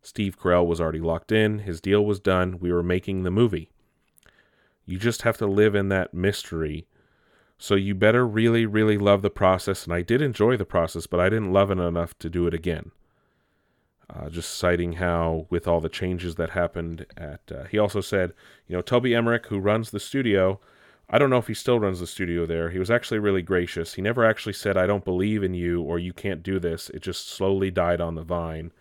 [0.06, 3.70] Steve Carell was already locked in, his deal was done, we were making the movie.
[4.84, 6.86] You just have to live in that mystery.
[7.58, 9.82] So you better really, really love the process.
[9.82, 12.54] And I did enjoy the process, but I didn't love it enough to do it
[12.54, 12.92] again.
[14.08, 18.32] Uh, just citing how, with all the changes that happened at, uh, he also said,
[18.68, 20.60] you know, Toby Emmerich, who runs the studio,
[21.10, 22.70] I don't know if he still runs the studio there.
[22.70, 23.94] He was actually really gracious.
[23.94, 26.88] He never actually said, I don't believe in you or you can't do this.
[26.90, 28.72] It just slowly died on the vine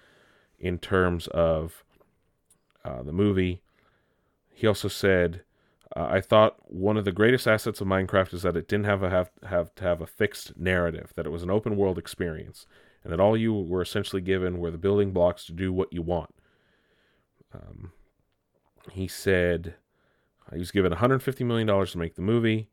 [0.60, 1.84] in terms of
[2.84, 3.62] uh, the movie.
[4.54, 5.42] He also said,
[5.96, 9.04] uh, "I thought one of the greatest assets of Minecraft is that it didn't have
[9.04, 11.12] a have have to have a fixed narrative.
[11.16, 12.66] That it was an open world experience,
[13.06, 16.02] and that all you were essentially given were the building blocks to do what you
[16.02, 16.36] want."
[17.54, 17.94] Um,
[18.92, 19.76] he said
[20.52, 22.68] he was given 150 million dollars to make the movie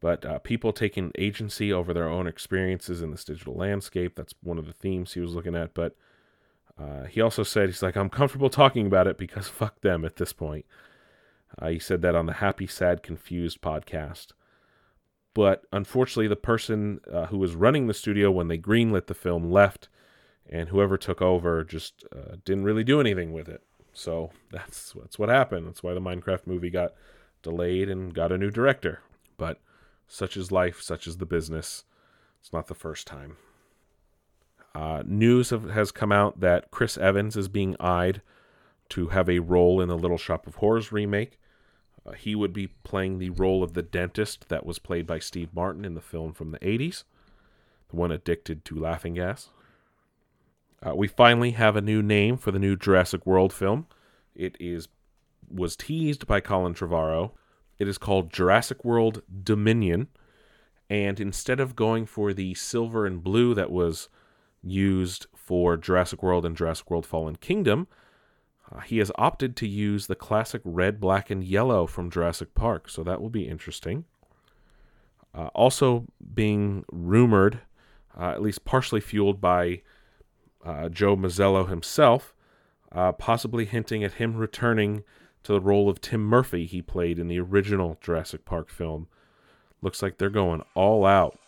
[0.00, 4.58] but uh, people taking agency over their own experiences in this digital landscape that's one
[4.58, 5.96] of the themes he was looking at but
[6.78, 10.16] uh, he also said, he's like, I'm comfortable talking about it because fuck them at
[10.16, 10.64] this point.
[11.60, 14.28] Uh, he said that on the Happy, Sad, Confused podcast.
[15.38, 19.52] But unfortunately, the person uh, who was running the studio when they greenlit the film
[19.52, 19.88] left,
[20.50, 23.62] and whoever took over just uh, didn't really do anything with it.
[23.92, 25.68] So that's that's what happened.
[25.68, 26.92] That's why the Minecraft movie got
[27.44, 29.00] delayed and got a new director.
[29.36, 29.60] But
[30.08, 31.84] such is life, such is the business.
[32.40, 33.36] It's not the first time.
[34.74, 38.22] Uh, news have, has come out that Chris Evans is being eyed
[38.88, 41.38] to have a role in the Little Shop of Horrors remake.
[42.08, 45.50] Uh, he would be playing the role of the dentist that was played by Steve
[45.54, 47.04] Martin in the film from the 80s,
[47.90, 49.50] the one addicted to laughing gas.
[50.84, 53.86] Uh, we finally have a new name for the new Jurassic World film.
[54.34, 54.88] It is
[55.50, 57.32] was teased by Colin Trevorrow.
[57.78, 60.08] It is called Jurassic World Dominion,
[60.90, 64.08] and instead of going for the silver and blue that was
[64.62, 67.88] used for Jurassic World and Jurassic World Fallen Kingdom,
[68.74, 72.88] uh, he has opted to use the classic red, black, and yellow from Jurassic Park,
[72.88, 74.04] so that will be interesting.
[75.34, 77.60] Uh, also, being rumored,
[78.18, 79.82] uh, at least partially fueled by
[80.64, 82.34] uh, Joe Mazzello himself,
[82.92, 85.04] uh, possibly hinting at him returning
[85.44, 89.08] to the role of Tim Murphy he played in the original Jurassic Park film.
[89.80, 91.38] Looks like they're going all out,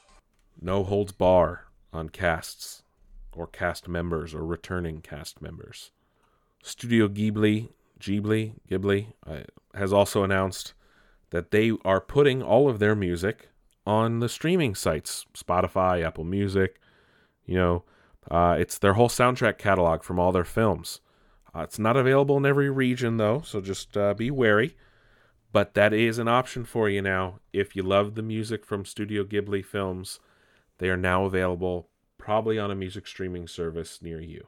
[0.61, 2.83] no holds bar on casts
[3.33, 5.91] or cast members or returning cast members.
[6.63, 7.69] Studio Ghibli,
[7.99, 9.41] Ghibli, Ghibli uh,
[9.75, 10.75] has also announced
[11.31, 13.49] that they are putting all of their music
[13.87, 16.81] on the streaming sites, Spotify, Apple Music.
[17.47, 17.85] You know,
[18.31, 21.01] uh, it's their whole soundtrack catalog from all their films.
[21.55, 24.77] Uh, it's not available in every region though, so just uh, be wary.
[25.53, 27.41] But that is an option for you now.
[27.53, 30.21] If you love the music from Studio Ghibli films,
[30.79, 34.47] they are now available probably on a music streaming service near you.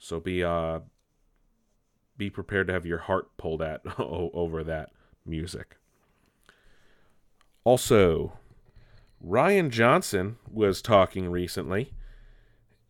[0.00, 0.80] So be uh
[2.16, 4.90] be prepared to have your heart pulled at over that
[5.24, 5.76] music.
[7.62, 8.32] Also,
[9.24, 11.92] Rian Johnson was talking recently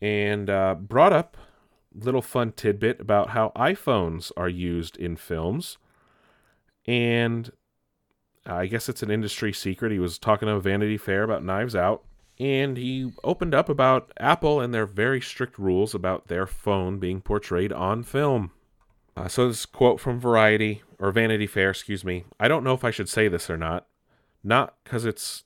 [0.01, 1.37] and uh, brought up
[1.95, 5.77] little fun tidbit about how iPhones are used in films.
[6.87, 7.51] And
[8.47, 9.93] I guess it's an industry secret.
[9.93, 12.05] He was talking to Vanity Fair about Knives Out,
[12.41, 17.21] and he opened up about Apple and their very strict rules about their phone being
[17.21, 18.51] portrayed on film.
[19.15, 22.25] Uh, so this quote from Variety or Vanity Fair, excuse me.
[22.41, 23.87] I don't know if I should say this or not.
[24.43, 25.45] Not because it's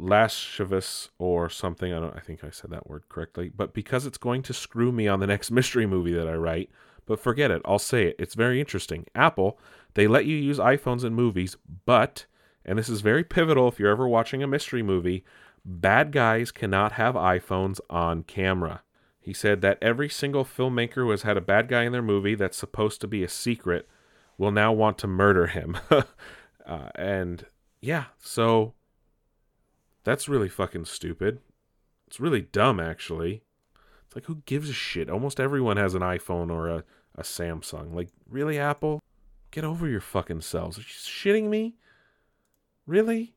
[0.00, 1.92] lascivious or something.
[1.92, 2.16] I don't.
[2.16, 5.20] I think I said that word correctly, but because it's going to screw me on
[5.20, 6.70] the next mystery movie that I write.
[7.06, 7.62] But forget it.
[7.64, 8.16] I'll say it.
[8.18, 9.06] It's very interesting.
[9.14, 9.58] Apple,
[9.94, 12.26] they let you use iPhones in movies, but
[12.64, 15.24] and this is very pivotal if you're ever watching a mystery movie,
[15.64, 18.82] bad guys cannot have iPhones on camera.
[19.20, 22.34] He said that every single filmmaker who has had a bad guy in their movie
[22.34, 23.88] that's supposed to be a secret
[24.36, 25.78] will now want to murder him.
[25.90, 27.46] uh, and
[27.80, 28.74] yeah, so
[30.04, 31.38] that's really fucking stupid.
[32.08, 33.42] It's really dumb, actually.
[34.06, 35.08] It's like, who gives a shit?
[35.08, 37.94] Almost everyone has an iPhone or a, a Samsung.
[37.94, 39.00] Like, really, Apple?
[39.52, 40.78] Get over your fucking selves.
[40.78, 41.76] Are you shitting me?
[42.86, 43.34] Really?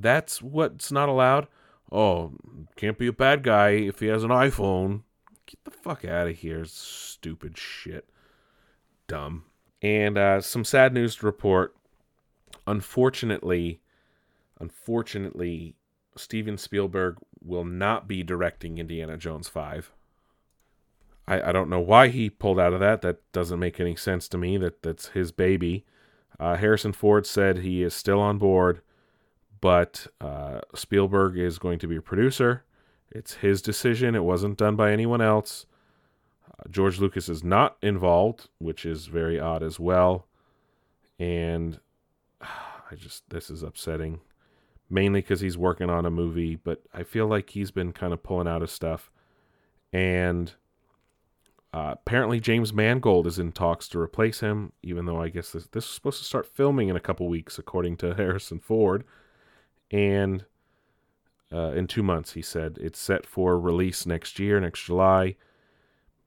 [0.00, 1.48] That's what's not allowed?
[1.90, 2.32] Oh,
[2.76, 5.02] can't be a bad guy if he has an iPhone.
[5.46, 6.64] Get the fuck out of here.
[6.66, 8.08] Stupid shit.
[9.06, 9.44] Dumb.
[9.80, 11.74] And uh, some sad news to report.
[12.66, 13.80] Unfortunately,
[14.60, 15.74] unfortunately,
[16.16, 19.92] Steven Spielberg will not be directing Indiana Jones 5.
[21.26, 23.02] I, I don't know why he pulled out of that.
[23.02, 24.56] That doesn't make any sense to me.
[24.56, 25.84] That that's his baby.
[26.40, 28.80] Uh, Harrison Ford said he is still on board,
[29.60, 32.64] but uh, Spielberg is going to be a producer.
[33.10, 34.14] It's his decision.
[34.14, 35.66] It wasn't done by anyone else.
[36.46, 40.26] Uh, George Lucas is not involved, which is very odd as well.
[41.18, 41.80] And
[42.40, 44.20] I just, this is upsetting.
[44.90, 48.22] Mainly because he's working on a movie, but I feel like he's been kind of
[48.22, 49.10] pulling out of stuff.
[49.92, 50.54] And
[51.74, 55.66] uh, apparently, James Mangold is in talks to replace him, even though I guess this,
[55.66, 59.04] this is supposed to start filming in a couple weeks, according to Harrison Ford.
[59.90, 60.44] And
[61.52, 65.36] uh, in two months, he said it's set for release next year, next July.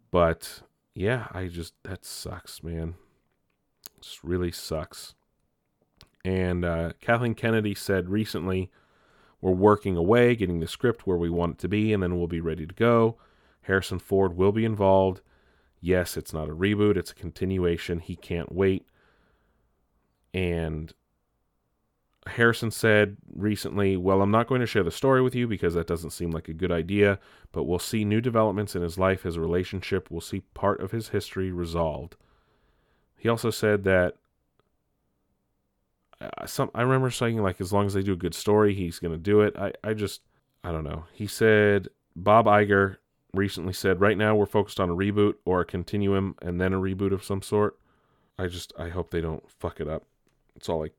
[0.09, 2.95] But yeah, I just, that sucks, man.
[4.01, 5.13] Just really sucks.
[6.23, 8.69] And uh, Kathleen Kennedy said recently,
[9.41, 12.27] we're working away, getting the script where we want it to be, and then we'll
[12.27, 13.17] be ready to go.
[13.63, 15.21] Harrison Ford will be involved.
[15.79, 17.99] Yes, it's not a reboot, it's a continuation.
[17.99, 18.85] He can't wait.
[20.33, 20.93] And
[22.27, 25.87] Harrison said recently, Well, I'm not going to share the story with you because that
[25.87, 27.19] doesn't seem like a good idea,
[27.51, 30.09] but we'll see new developments in his life, his relationship.
[30.11, 32.15] We'll see part of his history resolved.
[33.17, 34.15] He also said that.
[36.19, 38.99] Uh, some I remember saying like as long as they do a good story, he's
[38.99, 39.55] gonna do it.
[39.57, 40.21] I, I just
[40.63, 41.05] I don't know.
[41.13, 42.97] He said Bob Iger
[43.33, 46.79] recently said right now we're focused on a reboot or a continuum and then a
[46.79, 47.79] reboot of some sort.
[48.37, 50.03] I just I hope they don't fuck it up.
[50.55, 50.89] It's all I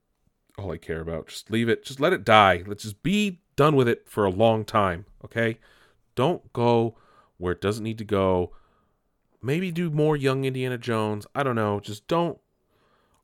[0.59, 1.29] all I care about.
[1.29, 1.85] Just leave it.
[1.85, 2.63] Just let it die.
[2.67, 5.59] Let's just be done with it for a long time, okay?
[6.15, 6.97] Don't go
[7.39, 8.53] where it doesn't need to go.
[9.43, 11.27] Maybe do more young Indiana Jones.
[11.35, 11.81] I don't know.
[11.81, 12.39] Just don't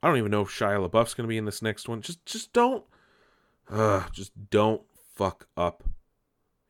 [0.03, 2.01] I don't even know if Shia LaBeouf's to be in this next one.
[2.01, 2.85] Just just don't
[3.71, 4.83] uh just don't
[5.15, 5.85] fuck up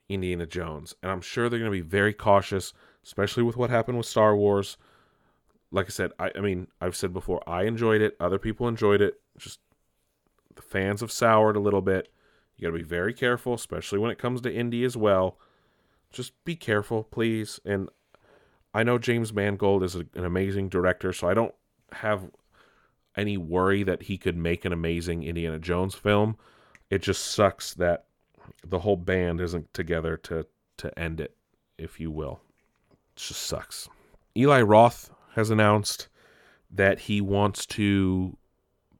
[0.08, 0.94] Indiana Jones.
[1.02, 2.72] And I'm sure they're to be very cautious,
[3.04, 4.76] especially with what happened with Star Wars.
[5.70, 8.16] Like I said, I, I mean, I've said before, I enjoyed it.
[8.18, 9.20] Other people enjoyed it.
[9.36, 9.60] Just
[10.58, 12.08] the fans have soured a little bit.
[12.56, 15.38] You got to be very careful, especially when it comes to Indy as well.
[16.10, 17.60] Just be careful, please.
[17.64, 17.88] And
[18.74, 21.54] I know James Mangold is a, an amazing director, so I don't
[21.92, 22.28] have
[23.16, 26.36] any worry that he could make an amazing Indiana Jones film.
[26.90, 28.06] It just sucks that
[28.66, 30.44] the whole band isn't together to
[30.78, 31.36] to end it,
[31.76, 32.40] if you will.
[32.90, 33.88] It just sucks.
[34.36, 36.08] Eli Roth has announced
[36.70, 38.36] that he wants to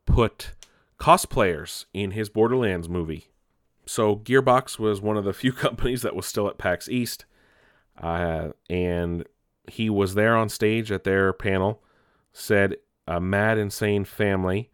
[0.07, 0.53] put
[0.99, 3.29] cosplayers in his Borderlands movie.
[3.87, 7.25] So Gearbox was one of the few companies that was still at PAX East,
[8.01, 9.27] uh, and
[9.69, 11.83] he was there on stage at their panel.
[12.33, 12.77] Said
[13.07, 14.71] a mad insane family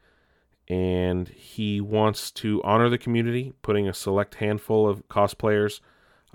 [0.69, 5.81] and he wants to honor the community, putting a select handful of cosplayers.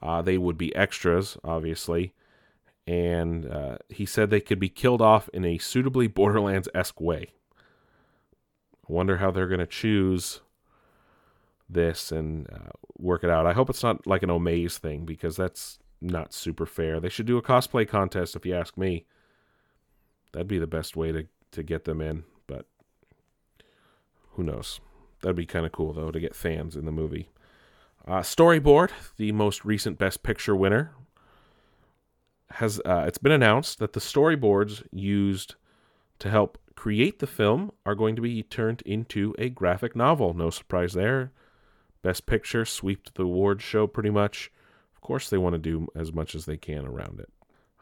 [0.02, 2.14] Uh, they would be extras, obviously,
[2.86, 7.32] and uh, he said they could be killed off in a suitably Borderlands esque way.
[8.90, 10.42] Wonder how they're going to choose
[11.70, 13.46] this and uh, work it out.
[13.46, 17.00] I hope it's not like an Omaze thing because that's not super fair.
[17.00, 19.06] They should do a cosplay contest, if you ask me.
[20.34, 22.66] That'd be the best way to to get them in, but
[24.34, 24.80] who knows?
[25.22, 27.30] That'd be kind of cool though to get fans in the movie.
[28.08, 30.94] Uh, storyboard, the most recent Best Picture winner,
[32.52, 35.56] has uh, it's been announced that the storyboards used
[36.20, 40.34] to help create the film are going to be turned into a graphic novel.
[40.34, 41.34] No surprise there.
[42.02, 44.50] Best Picture swept the award show pretty much.
[44.96, 47.30] Of course, they want to do as much as they can around it.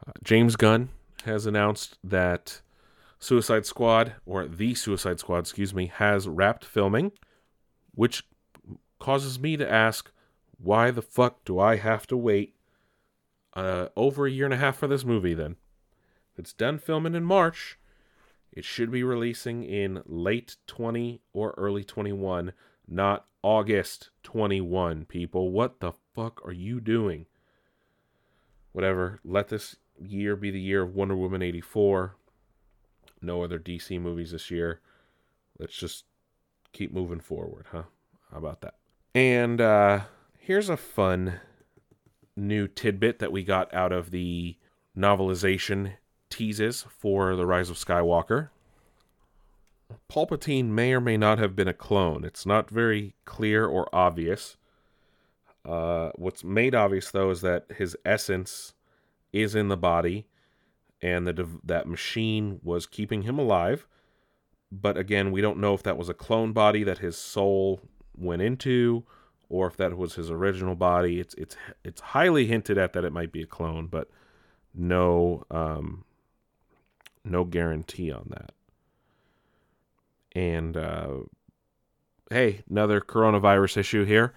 [0.04, 0.90] Uh, James Gunn
[1.26, 2.62] has announced that
[3.20, 7.12] Suicide Squad, or The Suicide Squad, excuse me, has wrapped filming,
[7.94, 8.24] which
[8.98, 10.12] causes me to ask,
[10.58, 12.56] why the fuck do I have to wait
[13.54, 15.58] uh, over a year and a half for this movie then?
[16.36, 17.78] It's done filming in March.
[18.58, 22.54] It should be releasing in late 20 or early 21,
[22.88, 25.52] not August 21, people.
[25.52, 27.28] What the fuck are you doing?
[28.72, 29.20] Whatever.
[29.24, 32.16] Let this year be the year of Wonder Woman 84.
[33.22, 34.82] No other DC movies this year.
[35.60, 36.06] Let's just
[36.74, 37.84] keep moving forward, huh?
[38.32, 38.74] How about that?
[39.14, 40.00] And uh,
[40.40, 41.42] here's a fun
[42.36, 44.58] new tidbit that we got out of the
[44.98, 45.94] novelization
[46.38, 48.50] teases for The Rise of Skywalker.
[50.08, 52.24] Palpatine may or may not have been a clone.
[52.24, 54.56] It's not very clear or obvious.
[55.66, 58.74] Uh, what's made obvious, though, is that his essence
[59.34, 60.28] is in the body
[61.02, 63.88] and that that machine was keeping him alive.
[64.72, 67.82] But again, we don't know if that was a clone body that his soul
[68.16, 69.06] went into
[69.50, 71.20] or if that was his original body.
[71.20, 74.10] It's it's it's highly hinted at that it might be a clone, but
[74.76, 76.04] no um,
[77.30, 78.52] no guarantee on that.
[80.36, 81.10] And uh,
[82.30, 84.34] hey, another coronavirus issue here.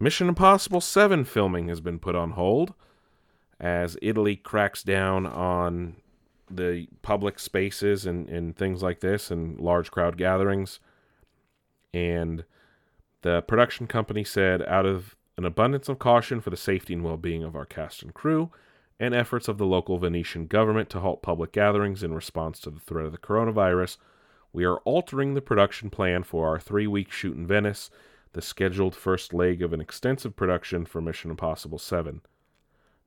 [0.00, 2.74] Mission Impossible 7 filming has been put on hold
[3.58, 5.96] as Italy cracks down on
[6.50, 10.78] the public spaces and, and things like this and large crowd gatherings.
[11.92, 12.44] And
[13.22, 17.16] the production company said, out of an abundance of caution for the safety and well
[17.16, 18.50] being of our cast and crew,
[19.00, 22.80] and efforts of the local Venetian government to halt public gatherings in response to the
[22.80, 23.96] threat of the coronavirus,
[24.52, 27.90] we are altering the production plan for our three week shoot in Venice,
[28.32, 32.20] the scheduled first leg of an extensive production for Mission Impossible 7.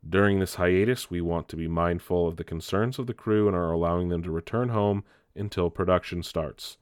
[0.08, 3.56] During this hiatus, we want to be mindful of the concerns of the crew and
[3.56, 5.04] are allowing them to return home
[5.36, 6.78] until production starts.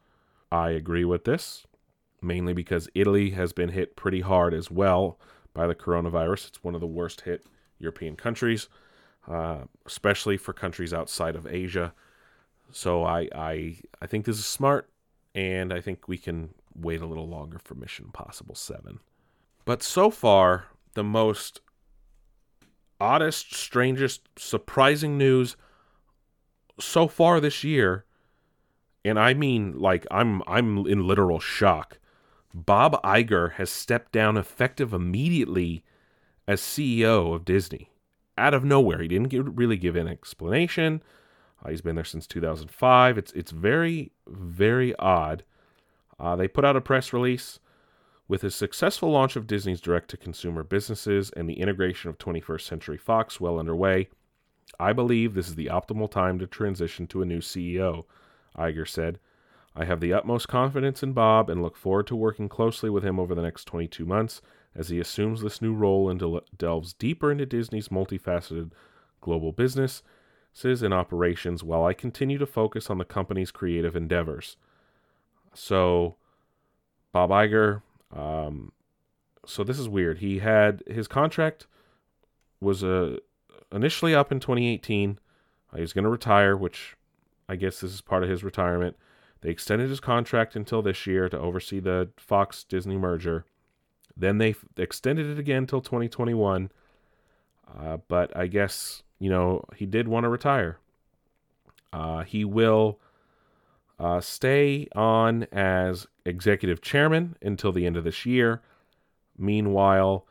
[0.51, 1.65] I agree with this
[2.21, 5.19] mainly because Italy has been hit pretty hard as well
[5.53, 6.49] by the coronavirus.
[6.49, 7.45] It's one of the worst hit
[7.79, 8.67] European countries,
[9.29, 11.93] uh, especially for countries outside of Asia.
[12.71, 14.89] So I, I I think this is smart,
[15.35, 18.99] and I think we can wait a little longer for Mission Impossible Seven.
[19.65, 21.61] But so far, the most
[22.99, 25.55] oddest, strangest, surprising news
[26.79, 28.05] so far this year,
[29.05, 31.99] and I mean like I'm I'm in literal shock,
[32.53, 35.83] Bob Iger has stepped down effective immediately
[36.47, 37.91] as CEO of Disney.
[38.39, 39.01] Out of nowhere.
[39.01, 41.03] He didn't give, really give an explanation.
[41.63, 43.17] Uh, he's been there since 2005.
[43.17, 45.43] It's it's very very odd.
[46.17, 47.59] Uh, they put out a press release
[48.29, 53.41] with the successful launch of Disney's direct-to-consumer businesses and the integration of 21st Century Fox
[53.41, 54.07] well underway.
[54.79, 58.05] I believe this is the optimal time to transition to a new CEO,
[58.57, 59.19] Iger said.
[59.75, 63.19] I have the utmost confidence in Bob and look forward to working closely with him
[63.19, 64.41] over the next 22 months
[64.79, 68.71] as he assumes this new role and del- delves deeper into Disney's multifaceted
[69.19, 74.55] global businesses and operations while I continue to focus on the company's creative endeavors.
[75.53, 76.15] So,
[77.11, 77.81] Bob Iger,
[78.15, 78.71] um,
[79.45, 80.19] so this is weird.
[80.19, 81.67] He had his contract
[82.61, 83.17] was uh,
[83.73, 85.19] initially up in 2018.
[85.71, 86.95] Uh, he was going to retire, which
[87.49, 88.95] I guess this is part of his retirement.
[89.41, 93.45] They extended his contract until this year to oversee the Fox Disney merger.
[94.19, 96.71] Then they f- extended it again until 2021.
[97.67, 100.77] Uh, but I guess, you know, he did want to retire.
[101.93, 102.99] Uh, he will
[103.99, 108.61] uh, stay on as executive chairman until the end of this year.
[109.37, 110.25] Meanwhile,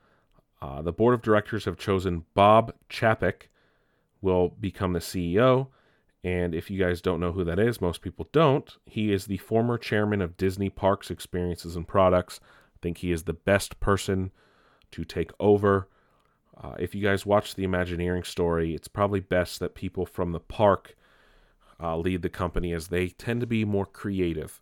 [0.60, 3.48] uh, the board of directors have chosen Bob Chapek
[4.20, 5.68] will become the CEO.
[6.24, 8.76] And if you guys don't know who that is, most people don't.
[8.84, 12.40] He is the former chairman of Disney Parks Experiences and Products.
[12.80, 14.30] Think he is the best person
[14.90, 15.88] to take over.
[16.60, 20.40] Uh, if you guys watch the Imagineering story, it's probably best that people from the
[20.40, 20.96] park
[21.80, 24.60] uh, lead the company as they tend to be more creative.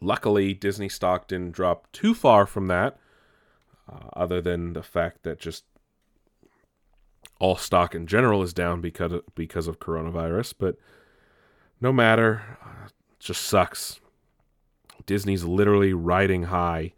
[0.00, 2.98] Luckily, Disney stock didn't drop too far from that,
[3.90, 5.64] uh, other than the fact that just
[7.38, 10.54] all stock in general is down because of, because of coronavirus.
[10.58, 10.76] But
[11.80, 14.00] no matter, uh, just sucks.
[15.06, 16.92] Disney's literally riding high,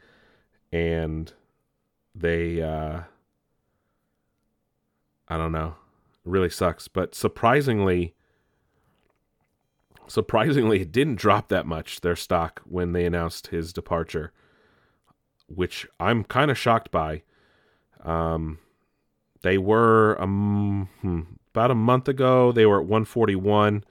[0.72, 1.32] and
[2.14, 3.00] they, uh,
[5.28, 5.76] I don't know,
[6.24, 6.88] it really sucks.
[6.88, 8.14] But surprisingly,
[10.06, 14.32] surprisingly, it didn't drop that much their stock when they announced his departure,
[15.46, 17.22] which I'm kind of shocked by.
[18.02, 18.58] Um,
[19.42, 21.20] they were um, hmm,
[21.52, 22.52] about a month ago.
[22.52, 23.84] They were at 141.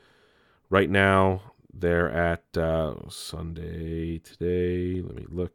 [0.70, 5.02] Right now, they're at uh, Sunday today.
[5.02, 5.54] Let me look.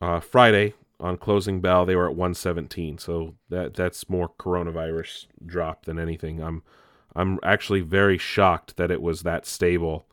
[0.00, 2.98] Uh, Friday on closing bell, they were at 117.
[2.98, 6.40] So that that's more coronavirus drop than anything.
[6.40, 6.62] I'm
[7.14, 10.06] I'm actually very shocked that it was that stable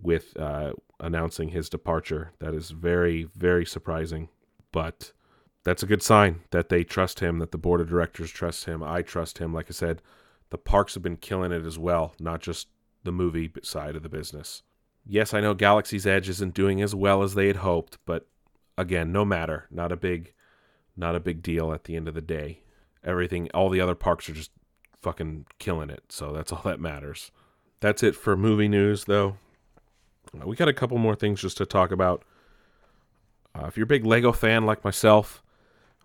[0.00, 2.32] with uh, announcing his departure.
[2.40, 4.28] That is very very surprising,
[4.72, 5.12] but
[5.64, 8.82] that's a good sign that they trust him, that the board of directors trust him.
[8.82, 9.54] I trust him.
[9.54, 10.02] Like I said,
[10.52, 12.68] the parks have been killing it as well, not just
[13.04, 14.62] the movie side of the business.
[15.04, 18.28] Yes, I know Galaxy's Edge isn't doing as well as they had hoped, but
[18.76, 20.34] again, no matter, not a big
[20.94, 22.60] not a big deal at the end of the day.
[23.02, 24.50] Everything all the other parks are just
[25.00, 27.30] fucking killing it, so that's all that matters.
[27.80, 29.38] That's it for movie news though.
[30.38, 32.24] Uh, we got a couple more things just to talk about.
[33.58, 35.42] Uh, if you're a big Lego fan like myself,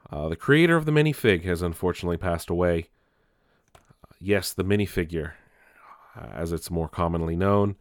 [0.09, 2.87] uh, the creator of the minifig has unfortunately passed away.
[4.19, 5.33] Yes, the minifigure,
[6.15, 7.75] uh, as it's more commonly known.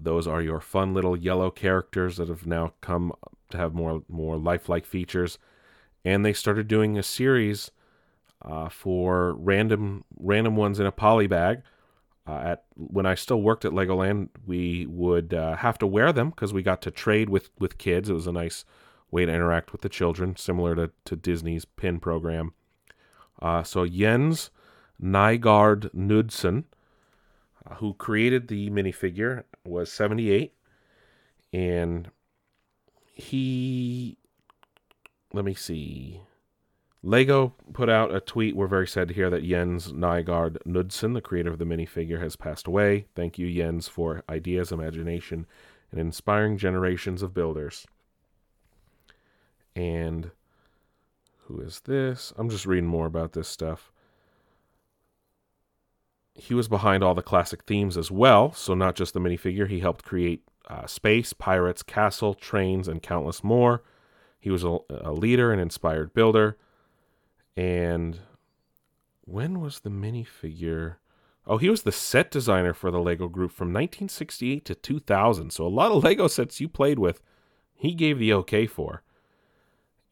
[0.00, 3.12] Those are your fun little yellow characters that have now come
[3.50, 5.38] to have more more lifelike features,
[6.04, 7.70] and they started doing a series
[8.42, 11.62] uh, for random random ones in a poly bag.
[12.26, 16.30] Uh, at when I still worked at Legoland, we would uh, have to wear them
[16.30, 18.08] because we got to trade with with kids.
[18.08, 18.64] It was a nice
[19.10, 22.52] way to interact with the children, similar to, to Disney's pin program.
[23.40, 24.50] Uh, so Jens
[25.02, 26.64] Nygaard Knudsen,
[27.68, 30.52] uh, who created the minifigure, was 78,
[31.52, 32.10] and
[33.14, 34.16] he,
[35.32, 36.20] let me see,
[37.02, 38.56] Lego put out a tweet.
[38.56, 42.36] We're very sad to hear that Jens Nygaard Knudsen, the creator of the minifigure, has
[42.36, 43.06] passed away.
[43.14, 45.46] Thank you, Jens, for ideas, imagination,
[45.90, 47.86] and inspiring generations of builders.
[49.76, 50.32] And
[51.44, 52.32] who is this?
[52.36, 53.92] I'm just reading more about this stuff.
[56.38, 59.68] He was behind all the classic themes as well, so not just the minifigure.
[59.68, 63.82] He helped create uh, space, pirates, castle, trains, and countless more.
[64.38, 66.56] He was a, a leader and inspired builder.
[67.56, 68.20] And
[69.22, 70.96] when was the minifigure?
[71.44, 75.50] Oh, he was the set designer for the Lego group from 1968 to 2000.
[75.50, 77.20] So a lot of Lego sets you played with,
[77.74, 79.02] he gave the okay for.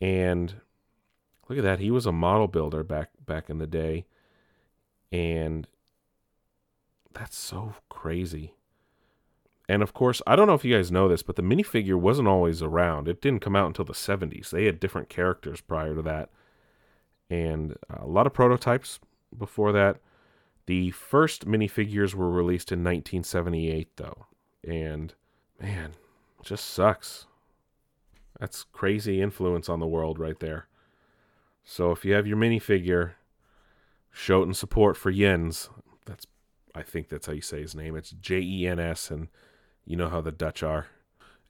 [0.01, 0.55] And
[1.49, 4.07] look at that, he was a model builder back back in the day.
[5.13, 5.69] And
[7.19, 8.55] that's so crazy.
[9.69, 12.29] And of course, I don't know if you guys know this, but the minifigure wasn't
[12.29, 13.09] always around.
[13.09, 14.51] It didn't come out until the 70s.
[14.51, 16.31] They had different characters prior to that.
[17.29, 19.01] And a lot of prototypes
[19.37, 19.99] before that.
[20.67, 24.27] The first minifigures were released in 1978, though.
[24.63, 25.15] And
[25.61, 25.95] man,
[26.43, 27.27] just sucks.
[28.39, 30.69] That's crazy influence on the world right there.
[31.65, 33.13] So if you have your minifigure,
[34.13, 35.71] show it in support for Jens.
[36.77, 37.97] I think that's how you say his name.
[37.97, 39.29] It's J E N S and
[39.87, 40.89] you know how the Dutch are.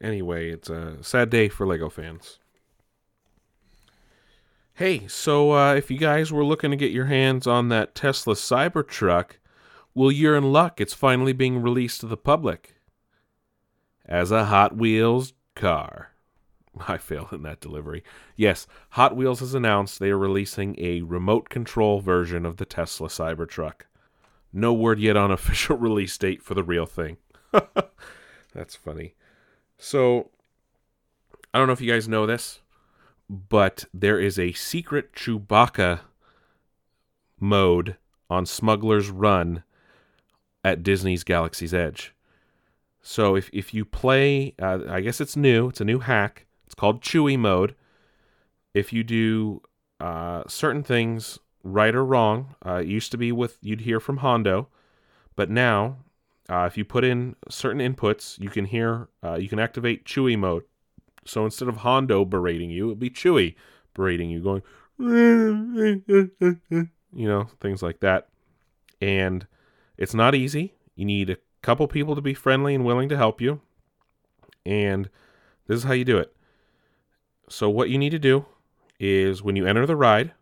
[0.00, 2.38] Anyway, it's a sad day for Lego fans.
[4.74, 8.34] Hey, so uh, if you guys were looking to get your hands on that Tesla
[8.34, 9.32] Cybertruck,
[9.94, 10.80] well, you're in luck.
[10.80, 12.76] It's finally being released to the public
[14.04, 16.10] as a Hot Wheels car.
[16.88, 18.04] I failed in that delivery.
[18.36, 23.08] Yes, Hot Wheels has announced they are releasing a remote control version of the Tesla
[23.08, 23.86] Cybertruck.
[24.52, 27.18] No word yet on official release date for the real thing.
[28.54, 29.14] That's funny.
[29.78, 30.30] So,
[31.52, 32.60] I don't know if you guys know this,
[33.28, 36.00] but there is a secret Chewbacca
[37.38, 37.96] mode
[38.30, 39.62] on Smuggler's Run
[40.64, 42.14] at Disney's Galaxy's Edge.
[43.02, 46.46] So if, if you play, uh, I guess it's new, it's a new hack.
[46.66, 47.76] It's called Chewie mode.
[48.74, 49.62] If you do
[50.00, 51.38] uh, certain things
[51.72, 54.68] right or wrong, uh, it used to be with you'd hear from Hondo,
[55.34, 55.98] but now
[56.48, 60.38] uh, if you put in certain inputs, you can hear uh, you can activate Chewie
[60.38, 60.64] mode.
[61.24, 63.56] So instead of Hondo berating you, it'd be Chewie
[63.94, 64.62] berating you, going,
[64.98, 68.28] you know, things like that.
[69.00, 69.46] And
[69.98, 70.74] it's not easy.
[70.94, 73.60] You need a couple people to be friendly and willing to help you.
[74.64, 75.10] And
[75.66, 76.32] this is how you do it.
[77.48, 78.46] So, what you need to do
[78.98, 80.32] is when you enter the ride,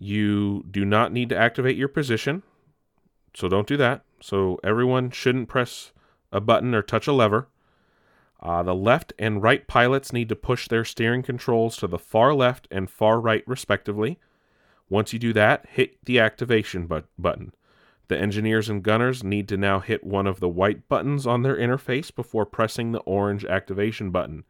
[0.00, 2.42] you do not need to activate your position.
[3.34, 4.02] so don't do that.
[4.20, 5.92] So everyone shouldn't press
[6.32, 7.48] a button or touch a lever.
[8.42, 12.32] Uh, the left and right pilots need to push their steering controls to the far
[12.32, 14.18] left and far right, respectively.
[14.88, 17.52] Once you do that, hit the activation but- button.
[18.08, 21.56] The engineers and gunners need to now hit one of the white buttons on their
[21.56, 24.44] interface before pressing the orange activation button.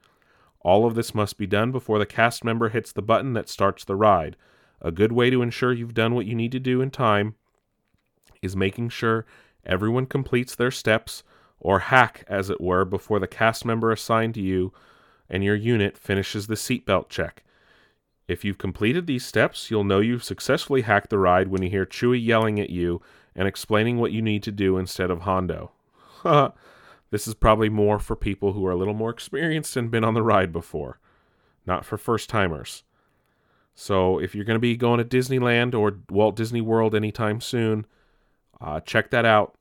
[0.60, 3.84] All of this must be done before the cast member hits the button that starts
[3.84, 4.36] the ride.
[4.80, 7.34] A good way to ensure you've done what you need to do in time
[8.40, 9.26] is making sure
[9.64, 11.22] everyone completes their steps
[11.58, 14.72] or hack, as it were, before the cast member assigned to you
[15.28, 17.44] and your unit finishes the seatbelt check.
[18.26, 21.86] If you've completed these steps, you'll know you've successfully hacked the ride when you hear
[21.86, 23.02] Chewie yelling at you
[23.34, 25.72] and explaining what you need to do instead of Hondo.
[27.10, 30.14] this is probably more for people who are a little more experienced and been on
[30.14, 30.98] the ride before,
[31.66, 32.82] not for first timers.
[33.80, 37.86] So if you're going to be going to Disneyland or Walt Disney World anytime soon,
[38.60, 39.54] uh, check that out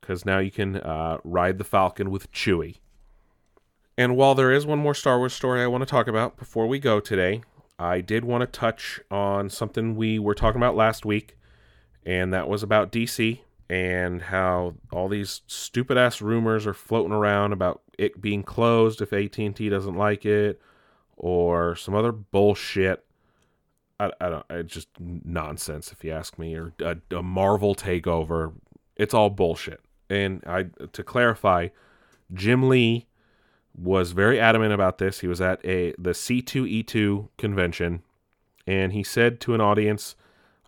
[0.00, 2.78] because now you can uh, ride the Falcon with Chewie.
[3.96, 6.66] And while there is one more Star Wars story I want to talk about before
[6.66, 7.42] we go today,
[7.78, 11.38] I did want to touch on something we were talking about last week,
[12.04, 17.52] and that was about DC and how all these stupid ass rumors are floating around
[17.52, 20.60] about it being closed if AT&T doesn't like it
[21.16, 23.04] or some other bullshit.
[24.00, 24.46] I, I don't.
[24.50, 26.54] It's just nonsense if you ask me.
[26.54, 28.54] Or a, a Marvel takeover.
[28.96, 29.80] It's all bullshit
[30.10, 31.68] and I to clarify,
[32.34, 33.06] Jim Lee
[33.74, 35.20] was very adamant about this.
[35.20, 38.02] He was at a the C2E2 convention,
[38.66, 40.16] and he said to an audience,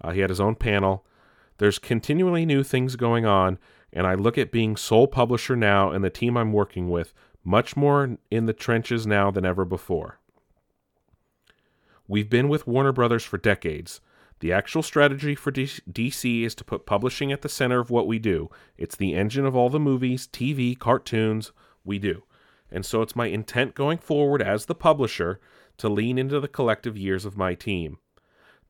[0.00, 1.04] uh, he had his own panel.
[1.58, 3.58] There's continually new things going on,
[3.92, 7.12] and I look at being sole publisher now and the team I'm working with
[7.44, 10.20] much more in the trenches now than ever before.
[12.12, 14.02] We've been with Warner Brothers for decades.
[14.40, 18.18] The actual strategy for DC is to put publishing at the center of what we
[18.18, 18.50] do.
[18.76, 21.52] It's the engine of all the movies, TV, cartoons
[21.86, 22.24] we do.
[22.70, 25.40] And so it's my intent going forward as the publisher
[25.78, 27.96] to lean into the collective years of my team.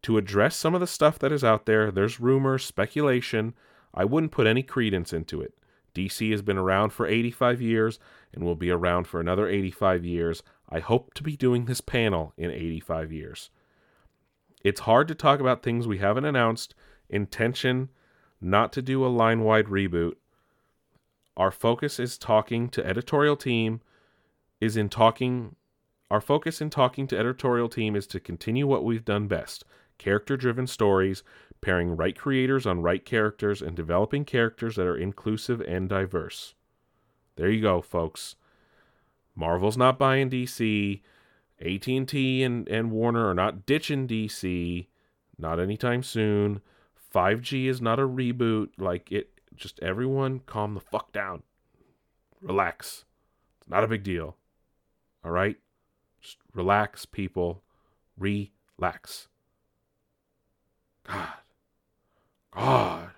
[0.02, 3.54] To address some of the stuff that is out there, there's rumors, speculation.
[3.92, 5.52] I wouldn't put any credence into it.
[5.96, 7.98] DC has been around for 85 years
[8.32, 10.44] and will be around for another 85 years.
[10.72, 13.50] I hope to be doing this panel in 85 years.
[14.64, 16.74] It's hard to talk about things we haven't announced.
[17.10, 17.90] Intention
[18.40, 20.14] not to do a line wide reboot.
[21.36, 23.82] Our focus is talking to editorial team
[24.62, 25.56] is in talking
[26.10, 29.64] our focus in talking to editorial team is to continue what we've done best.
[29.98, 31.22] Character driven stories,
[31.60, 36.54] pairing right creators on right characters and developing characters that are inclusive and diverse.
[37.36, 38.36] There you go, folks.
[39.34, 41.00] Marvel's not buying DC.
[41.60, 44.86] AT&T and, and Warner are not ditching DC,
[45.38, 46.60] not anytime soon.
[47.14, 48.70] 5G is not a reboot.
[48.78, 51.42] Like it, just everyone calm the fuck down.
[52.40, 53.04] Relax.
[53.60, 54.36] It's not a big deal.
[55.24, 55.56] All right?
[56.20, 57.62] Just relax, people.
[58.18, 59.28] Relax.
[61.06, 61.28] God.
[62.50, 63.10] God.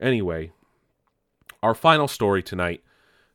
[0.00, 0.52] Anyway,
[1.62, 2.82] our final story tonight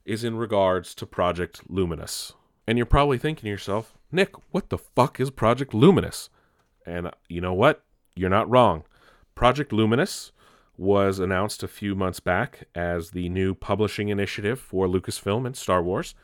[0.09, 2.33] is in regards to Project Luminous.
[2.65, 6.31] And you're probably thinking to yourself, Nick, what the fuck is Project Luminous?
[6.83, 7.83] And uh, you know what?
[8.15, 8.85] You're not wrong.
[9.35, 10.31] Project Luminous
[10.77, 15.83] was announced a few months back as the new publishing initiative for Lucasfilm and Star
[15.83, 16.15] Wars.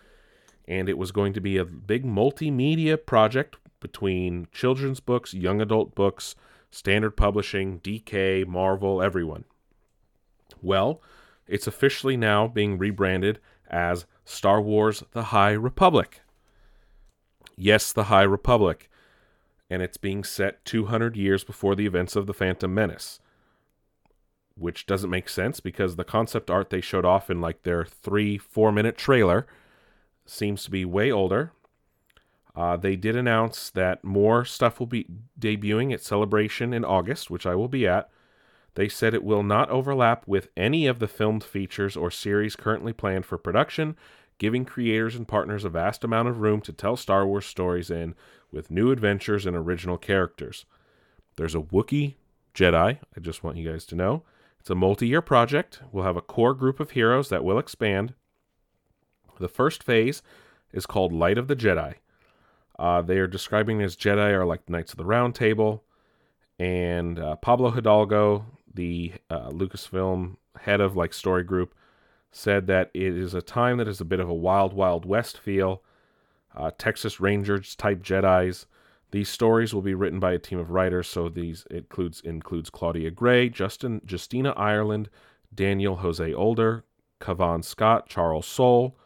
[0.67, 5.93] And it was going to be a big multimedia project between children's books, young adult
[5.93, 6.33] books,
[6.71, 9.43] standard publishing, DK, Marvel, everyone.
[10.59, 11.01] Well,
[11.47, 16.21] it's officially now being rebranded as Star Wars The High Republic.
[17.57, 18.89] Yes, the High Republic,
[19.69, 23.19] and it's being set 200 years before the events of the Phantom Menace.
[24.57, 28.37] Which doesn't make sense because the concept art they showed off in like their three,
[28.37, 29.45] four minute trailer
[30.25, 31.51] seems to be way older.
[32.55, 35.07] Uh, they did announce that more stuff will be
[35.39, 38.09] debuting at Celebration in August, which I will be at.
[38.75, 42.93] They said it will not overlap with any of the filmed features or series currently
[42.93, 43.95] planned for production,
[44.37, 48.15] giving creators and partners a vast amount of room to tell Star Wars stories in
[48.51, 50.65] with new adventures and original characters.
[51.37, 52.15] There's a Wookiee
[52.53, 54.23] Jedi, I just want you guys to know.
[54.59, 55.81] It's a multi year project.
[55.91, 58.13] We'll have a core group of heroes that will expand.
[59.39, 60.21] The first phase
[60.73, 61.95] is called Light of the Jedi.
[62.79, 65.83] Uh, they are describing as Jedi are like Knights of the Round Table.
[66.57, 68.45] And uh, Pablo Hidalgo,
[68.75, 71.73] the uh, Lucasfilm head of like story group,
[72.31, 75.39] said that it is a time that is a bit of a wild, wild west
[75.39, 75.81] feel.
[76.55, 78.67] Uh, Texas Rangers type Jedi's.
[79.11, 83.11] These stories will be written by a team of writers, so these includes includes Claudia
[83.11, 85.09] Gray, Justin Justina Ireland,
[85.53, 86.83] Daniel Jose Older,
[87.19, 88.97] Cavan Scott, Charles Soule.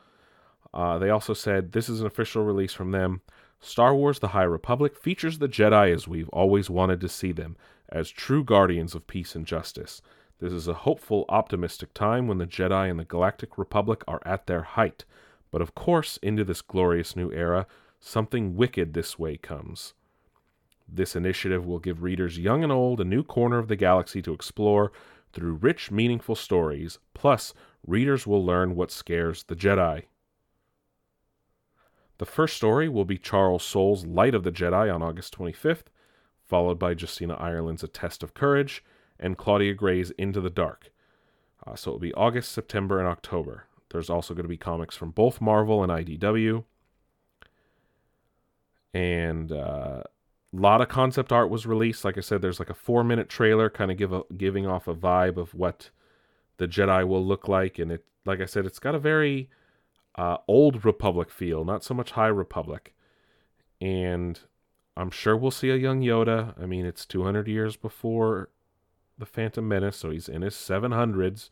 [0.74, 3.22] Uh, they also said this is an official release from them.
[3.60, 7.58] Star Wars The High Republic features the Jedi as we've always wanted to see them,
[7.92, 10.02] as true guardians of peace and justice.
[10.40, 14.48] This is a hopeful, optimistic time when the Jedi and the Galactic Republic are at
[14.48, 15.06] their height.
[15.52, 17.68] But of course, into this glorious new era,
[18.00, 19.94] something wicked this way comes.
[20.88, 24.34] This initiative will give readers young and old a new corner of the galaxy to
[24.34, 24.92] explore
[25.34, 27.00] through rich, meaningful stories.
[27.14, 27.54] Plus,
[27.86, 30.06] readers will learn what scares the Jedi.
[32.18, 35.86] The first story will be Charles Soule's Light of the Jedi on August 25th,
[36.50, 38.84] followed by Justina Ireland's A Test of Courage,
[39.20, 40.92] and Claudia Gray's Into the Dark.
[41.66, 43.66] Uh, so it will be August, September, and October.
[43.92, 46.64] There's also going to be comics from both Marvel and IDW.
[48.94, 52.04] And uh, a lot of concept art was released.
[52.04, 54.88] Like I said, there's like a four minute trailer kind of give a, giving off
[54.88, 55.90] a vibe of what
[56.58, 57.78] the Jedi will look like.
[57.78, 59.50] And it, like I said, it's got a very
[60.16, 62.94] uh, old Republic feel, not so much High Republic.
[63.82, 64.40] And
[65.00, 66.62] I'm sure we'll see a young Yoda.
[66.62, 68.50] I mean, it's 200 years before
[69.18, 71.50] the Phantom Menace, so he's in his 700s.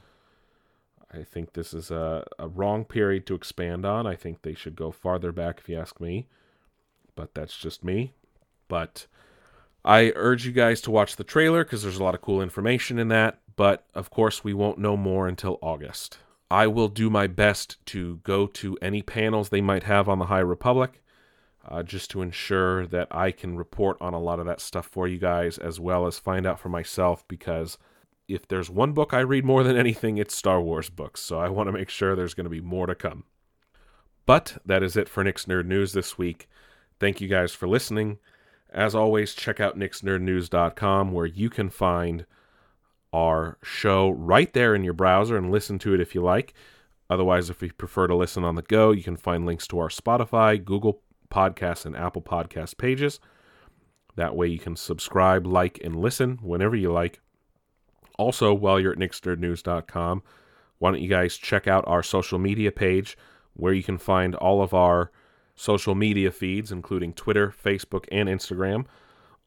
[1.13, 4.05] I think this is a, a wrong period to expand on.
[4.05, 6.27] I think they should go farther back, if you ask me.
[7.15, 8.11] But that's just me.
[8.67, 9.07] But
[9.85, 12.99] I urge you guys to watch the trailer because there's a lot of cool information
[12.99, 13.39] in that.
[13.55, 16.17] But of course, we won't know more until August.
[16.51, 20.25] I will do my best to go to any panels they might have on the
[20.25, 21.01] High Republic
[21.68, 25.07] uh, just to ensure that I can report on a lot of that stuff for
[25.07, 27.78] you guys as well as find out for myself because
[28.28, 31.22] if there's one book I read more than anything, it's Star Wars books.
[31.22, 33.24] So I want to make sure there's going to be more to come.
[34.26, 36.49] But that is it for Nick's Nerd News this week.
[36.99, 38.20] Thank you guys for listening.
[38.70, 42.26] As always, check out nicksnerdnews.com where you can find
[43.13, 46.53] our show right there in your browser and listen to it if you like.
[47.09, 49.88] Otherwise, if you prefer to listen on the go, you can find links to our
[49.88, 53.19] Spotify, Google Podcasts and Apple Podcast pages.
[54.15, 57.19] That way you can subscribe, like, and listen whenever you like.
[58.17, 60.23] Also, while you're at nicksnerdnews.com,
[60.80, 63.17] why don't you guys check out our social media page
[63.53, 65.11] where you can find all of our
[65.55, 68.86] social media feeds, including Twitter, Facebook, and Instagram.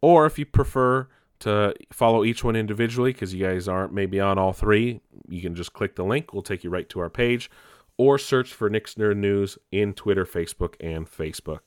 [0.02, 1.08] Or if you prefer
[1.40, 5.54] to follow each one individually, because you guys aren't maybe on all three, you can
[5.54, 6.32] just click the link.
[6.32, 7.50] We'll take you right to our page.
[7.96, 11.60] Or search for Nick's Nerd News in Twitter, Facebook, and Facebook.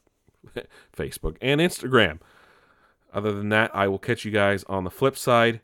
[0.98, 2.20] Facebook, and Instagram.
[3.14, 5.62] Other than that, I will catch you guys on the flip side.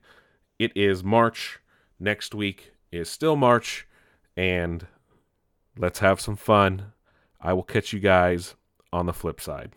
[0.60, 1.60] It is March.
[2.00, 3.88] Next week is still March.
[4.38, 4.88] And
[5.78, 6.94] let's have some fun.
[7.42, 8.56] I will catch you guys
[8.94, 9.74] on the flip side.